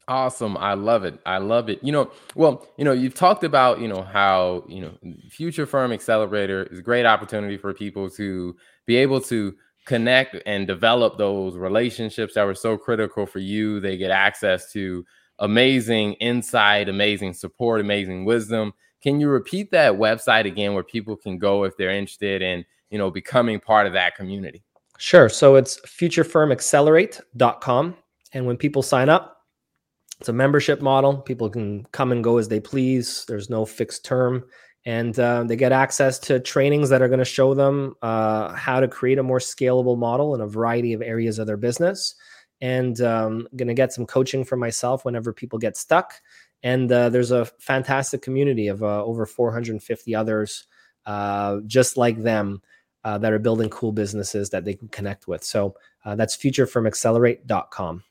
Awesome. 0.07 0.57
I 0.57 0.75
love 0.75 1.05
it. 1.05 1.21
I 1.25 1.39
love 1.39 1.71
it. 1.71 1.79
You 1.83 1.93
know, 1.93 2.11
well, 2.35 2.67
you 2.77 2.85
know, 2.85 2.93
you've 2.93 3.15
talked 3.15 3.45
about, 3.45 3.81
you 3.81 3.87
know, 3.87 4.03
how, 4.03 4.65
you 4.69 4.81
know, 4.81 4.93
Future 5.31 5.67
Firm 5.67 5.93
Accelerator 5.93 6.65
is 6.65 6.81
a 6.81 6.83
great 6.83 7.07
opportunity 7.07 7.57
for 7.57 7.73
people 7.73 8.11
to 8.11 8.57
be 8.87 8.97
able 8.97 9.21
to 9.23 9.55
connect 9.87 10.37
and 10.47 10.67
develop 10.67 11.17
those 11.17 11.57
relationships 11.57 12.35
that 12.35 12.43
were 12.43 12.57
so 12.57 12.77
critical 12.77 13.25
for 13.25 13.39
you. 13.39 13.79
They 13.79 13.97
get 13.97 14.11
access 14.11 14.73
to 14.73 15.05
amazing 15.41 16.13
insight, 16.15 16.89
amazing 16.89 17.35
support, 17.35 17.81
amazing 17.81 18.25
wisdom. 18.25 18.73
Can 19.03 19.19
you 19.19 19.29
repeat 19.29 19.73
that 19.73 19.95
website 19.95 20.47
again 20.47 20.75
where 20.75 20.85
people 20.85 21.17
can 21.17 21.39
go 21.39 21.65
if 21.65 21.77
they're 21.77 21.91
interested 21.91 22.43
in, 22.43 22.65
you 22.91 22.99
know, 22.99 23.11
becoming 23.11 23.59
part 23.59 23.87
of 23.87 23.95
that 23.95 24.15
community? 24.15 24.63
Sure. 24.99 25.31
So 25.31 25.57
it's 25.57 25.81
futurefirmaccelerate.com. 25.81 27.97
And 28.33 28.47
when 28.47 28.57
people 28.59 28.83
sign 28.83 29.09
up, 29.09 29.39
it's 30.21 30.29
a 30.29 30.35
membership 30.35 30.83
model. 30.83 31.17
People 31.17 31.49
can 31.49 31.87
come 31.93 32.13
and 32.13 32.23
go 32.23 32.37
as 32.37 32.49
they 32.49 32.61
please. 32.61 33.25
There's 33.27 33.49
no 33.49 33.65
fixed 33.65 34.05
term. 34.05 34.45
and 34.87 35.19
uh, 35.19 35.45
they 35.45 35.57
get 35.57 35.73
access 35.73 36.19
to 36.19 36.41
trainings 36.41 36.89
that 36.89 37.03
are 37.03 37.09
going 37.09 37.19
to 37.19 37.25
show 37.25 37.55
them 37.55 37.95
uh, 38.03 38.53
how 38.55 38.81
to 38.81 38.89
create 38.89 39.19
a 39.19 39.23
more 39.23 39.39
scalable 39.39 39.99
model 39.99 40.35
in 40.35 40.41
a 40.41 40.47
variety 40.47 40.93
of 40.93 41.03
areas 41.03 41.39
of 41.39 41.47
their 41.47 41.59
business 41.59 42.15
and 42.61 43.01
um, 43.01 43.49
going 43.57 43.69
to 43.69 43.75
get 43.75 43.93
some 43.93 44.07
coaching 44.07 44.45
for 44.45 44.57
myself 44.57 45.05
whenever 45.05 45.33
people 45.33 45.59
get 45.59 45.77
stuck 45.77 46.15
and 46.63 46.93
uh, 46.93 47.09
there's 47.09 47.31
a 47.31 47.47
fantastic 47.59 48.21
community 48.23 48.69
of 48.69 48.83
uh, 48.83 49.05
over 49.05 49.27
450 49.27 50.15
others 50.15 50.67
uh, 51.07 51.59
just 51.67 51.97
like 51.97 52.23
them 52.23 52.63
uh, 53.05 53.17
that 53.19 53.33
are 53.33 53.39
building 53.39 53.71
cool 53.71 53.93
businesses 53.93 54.51
that 54.51 54.65
they 54.65 54.75
can 54.75 54.89
connect 54.89 55.27
with 55.27 55.43
so 55.43 55.75
that's 56.05 56.37
futurefirmaccelerate.com 56.37 58.03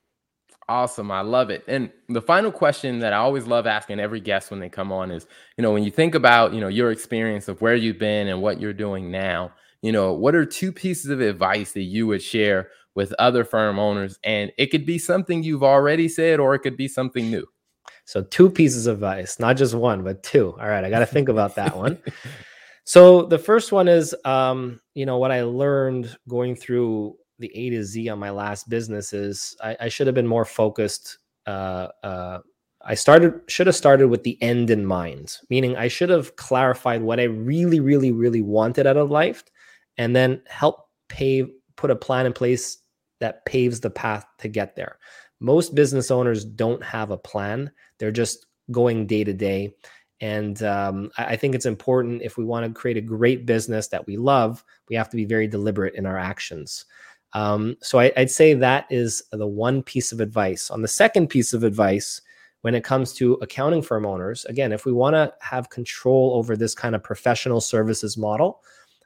Awesome. 0.70 1.10
I 1.10 1.22
love 1.22 1.50
it. 1.50 1.64
And 1.68 1.90
the 2.10 2.22
final 2.22 2.52
question 2.52 3.00
that 3.00 3.12
I 3.12 3.18
always 3.18 3.48
love 3.48 3.66
asking 3.66 4.00
every 4.00 4.20
guest 4.20 4.52
when 4.52 4.60
they 4.60 4.70
come 4.70 4.92
on 4.92 5.10
is, 5.10 5.26
you 5.58 5.64
know, 5.64 5.72
when 5.72 5.84
you 5.84 5.90
think 5.90 6.14
about, 6.14 6.54
you 6.54 6.62
know, 6.62 6.68
your 6.68 6.92
experience 6.92 7.48
of 7.48 7.60
where 7.60 7.74
you've 7.74 7.98
been 7.98 8.28
and 8.28 8.40
what 8.40 8.62
you're 8.62 8.72
doing 8.72 9.10
now, 9.10 9.52
you 9.82 9.92
know, 9.92 10.14
what 10.14 10.36
are 10.36 10.46
two 10.46 10.72
pieces 10.72 11.10
of 11.10 11.22
advice 11.22 11.72
that 11.72 11.82
you 11.82 12.06
would 12.06 12.22
share 12.22 12.70
with 13.00 13.14
other 13.18 13.46
firm 13.46 13.80
owners? 13.80 14.20
And 14.26 14.52
it 14.58 14.68
could 14.68 14.86
be 14.86 15.00
something 15.00 15.42
you've 15.42 15.64
already 15.64 16.10
said 16.10 16.42
or 16.42 16.54
it 16.54 16.60
could 16.60 16.76
be 16.76 16.90
something 16.90 17.32
new. 17.32 17.48
So, 18.04 18.24
two 18.24 18.50
pieces 18.50 18.88
of 18.88 18.98
advice, 18.98 19.40
not 19.40 19.56
just 19.56 19.74
one, 19.74 20.04
but 20.04 20.22
two. 20.22 20.58
All 20.60 20.68
right. 20.68 20.84
I 20.84 20.90
got 20.90 21.00
to 21.00 21.06
think 21.06 21.30
about 21.30 21.56
that 21.56 21.76
one. 21.76 21.98
So, 22.86 23.22
the 23.22 23.38
first 23.38 23.72
one 23.72 23.88
is, 23.88 24.16
um, 24.26 24.82
you 24.96 25.06
know, 25.06 25.20
what 25.20 25.32
I 25.32 25.44
learned 25.44 26.18
going 26.28 26.56
through 26.56 27.18
the 27.38 27.52
A 27.56 27.70
to 27.70 27.84
Z 27.84 28.10
on 28.10 28.18
my 28.18 28.32
last 28.32 28.68
business 28.68 29.14
is 29.14 29.56
I, 29.64 29.78
I 29.82 29.90
should 29.90 30.08
have 30.08 30.16
been 30.16 30.26
more 30.26 30.44
focused. 30.44 31.20
Uh, 31.46 31.90
uh, 32.02 32.40
I 32.84 32.96
started 32.96 33.42
should 33.46 33.68
have 33.68 33.76
started 33.76 34.08
with 34.08 34.24
the 34.24 34.42
end 34.42 34.72
in 34.72 34.88
mind, 34.88 35.38
meaning 35.52 35.78
I 35.78 35.88
should 35.88 36.10
have 36.10 36.36
clarified 36.36 37.04
what 37.04 37.20
I 37.20 37.26
really, 37.26 37.80
really, 37.80 38.12
really 38.12 38.42
wanted 38.42 38.88
out 38.88 38.98
of 38.98 39.12
life, 39.12 39.44
and 40.00 40.16
then 40.16 40.42
help 40.48 40.88
pave 41.10 41.48
put 41.76 41.92
a 41.92 41.96
plan 41.96 42.26
in 42.26 42.34
place 42.34 42.80
that 43.20 43.46
paves 43.46 43.80
the 43.80 43.90
path 43.90 44.26
to 44.40 44.48
get 44.48 44.76
there. 44.76 44.98
Most 45.40 45.76
business 45.76 46.12
owners 46.12 46.44
don't 46.44 46.84
have 46.84 47.12
a 47.12 47.18
plan; 47.18 47.72
they're 47.98 48.12
just 48.12 48.46
going 48.72 49.08
day 49.08 49.24
to 49.24 49.34
day. 49.34 49.74
And 50.22 50.62
um, 50.64 51.12
I, 51.18 51.38
think 51.38 51.56
it's 51.56 51.66
important 51.66 52.22
if 52.22 52.38
we 52.38 52.44
want 52.44 52.66
to 52.66 52.78
create 52.78 52.98
a 52.98 53.02
great 53.02 53.46
business 53.46 53.88
that 53.88 54.06
we 54.06 54.18
love, 54.18 54.64
we 54.90 54.96
have 54.98 55.10
to 55.12 55.16
be 55.16 55.24
very 55.24 55.48
deliberate 55.48 55.96
in 55.96 56.06
our 56.06 56.18
actions. 56.18 56.86
Um, 57.34 57.78
so 57.82 58.00
I, 58.00 58.12
would 58.18 58.30
say 58.30 58.54
that 58.54 58.86
is 58.90 59.24
the 59.32 59.48
one 59.48 59.82
piece 59.82 60.12
of 60.12 60.20
advice. 60.20 60.72
On 60.72 60.82
the 60.82 60.90
second 60.90 61.28
piece 61.28 61.54
of 61.54 61.64
advice, 61.64 62.22
when 62.62 62.76
it 62.76 62.84
comes 62.84 63.14
to 63.14 63.36
accounting 63.36 63.82
firm 63.82 64.06
owners, 64.06 64.44
again, 64.46 64.74
if 64.74 64.86
we 64.86 64.92
want 64.92 65.14
to 65.14 65.34
have 65.40 65.70
control 65.70 66.34
over 66.36 66.58
this 66.58 66.76
kind 66.76 66.96
of 66.96 67.04
professional 67.04 67.62
services 67.62 68.18
model, 68.18 68.62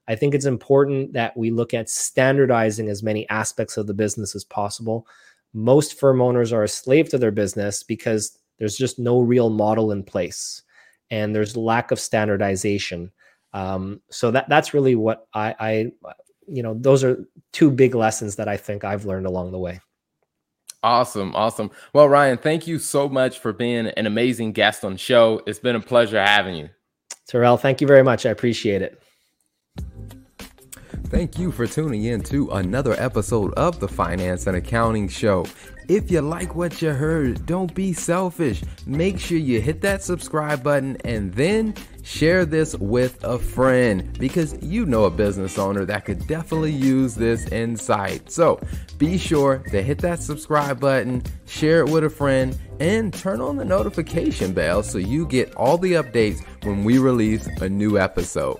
I 0.07 0.15
think 0.15 0.35
it's 0.35 0.45
important 0.45 1.13
that 1.13 1.35
we 1.37 1.51
look 1.51 1.73
at 1.73 1.89
standardizing 1.89 2.89
as 2.89 3.03
many 3.03 3.27
aspects 3.29 3.77
of 3.77 3.87
the 3.87 3.93
business 3.93 4.35
as 4.35 4.43
possible. 4.43 5.07
Most 5.53 5.99
firm 5.99 6.21
owners 6.21 6.51
are 6.51 6.63
a 6.63 6.67
slave 6.67 7.09
to 7.09 7.17
their 7.17 7.31
business 7.31 7.83
because 7.83 8.37
there's 8.57 8.77
just 8.77 8.99
no 8.99 9.21
real 9.21 9.49
model 9.49 9.91
in 9.91 10.03
place 10.03 10.63
and 11.09 11.33
there's 11.35 11.55
lack 11.55 11.91
of 11.91 11.99
standardization. 11.99 13.11
Um, 13.53 14.01
so 14.09 14.31
that 14.31 14.49
that's 14.49 14.73
really 14.73 14.95
what 14.95 15.27
I, 15.33 15.55
I 15.59 15.91
you 16.47 16.63
know, 16.63 16.73
those 16.73 17.03
are 17.03 17.25
two 17.51 17.71
big 17.71 17.95
lessons 17.95 18.35
that 18.37 18.49
I 18.49 18.57
think 18.57 18.83
I've 18.83 19.05
learned 19.05 19.25
along 19.25 19.51
the 19.51 19.59
way. 19.59 19.79
Awesome. 20.81 21.33
Awesome. 21.33 21.71
Well, 21.93 22.09
Ryan, 22.09 22.37
thank 22.37 22.67
you 22.67 22.77
so 22.77 23.07
much 23.07 23.39
for 23.39 23.53
being 23.53 23.87
an 23.87 24.05
amazing 24.05 24.51
guest 24.51 24.83
on 24.83 24.93
the 24.93 24.97
show. 24.97 25.41
It's 25.47 25.59
been 25.59 25.77
a 25.77 25.79
pleasure 25.79 26.21
having 26.21 26.55
you. 26.55 26.69
Terrell, 27.25 27.55
thank 27.55 27.79
you 27.79 27.87
very 27.87 28.03
much. 28.03 28.25
I 28.25 28.31
appreciate 28.31 28.81
it. 28.81 29.01
Thank 31.13 31.37
you 31.37 31.51
for 31.51 31.67
tuning 31.67 32.05
in 32.05 32.23
to 32.23 32.49
another 32.53 32.93
episode 32.93 33.53
of 33.53 33.79
the 33.79 33.87
Finance 33.87 34.47
and 34.47 34.57
Accounting 34.57 35.07
Show. 35.07 35.45
If 35.87 36.09
you 36.09 36.21
like 36.21 36.55
what 36.55 36.81
you 36.81 36.89
heard, 36.89 37.45
don't 37.45 37.71
be 37.75 37.93
selfish. 37.93 38.63
Make 38.87 39.19
sure 39.19 39.37
you 39.37 39.61
hit 39.61 39.79
that 39.81 40.01
subscribe 40.01 40.63
button 40.63 40.97
and 41.05 41.31
then 41.35 41.75
share 42.01 42.45
this 42.45 42.75
with 42.77 43.23
a 43.23 43.37
friend 43.37 44.17
because 44.17 44.59
you 44.63 44.87
know 44.87 45.03
a 45.03 45.11
business 45.11 45.59
owner 45.59 45.85
that 45.85 46.05
could 46.05 46.25
definitely 46.25 46.71
use 46.71 47.13
this 47.13 47.45
insight. 47.49 48.31
So 48.31 48.59
be 48.97 49.19
sure 49.19 49.59
to 49.69 49.83
hit 49.83 49.99
that 49.99 50.19
subscribe 50.19 50.79
button, 50.79 51.21
share 51.45 51.81
it 51.81 51.91
with 51.91 52.05
a 52.05 52.09
friend, 52.09 52.57
and 52.79 53.13
turn 53.13 53.39
on 53.39 53.57
the 53.57 53.65
notification 53.65 54.51
bell 54.51 54.81
so 54.81 54.97
you 54.97 55.27
get 55.27 55.53
all 55.53 55.77
the 55.77 55.93
updates 55.93 56.43
when 56.65 56.83
we 56.83 56.97
release 56.97 57.45
a 57.61 57.69
new 57.69 57.99
episode. 57.99 58.57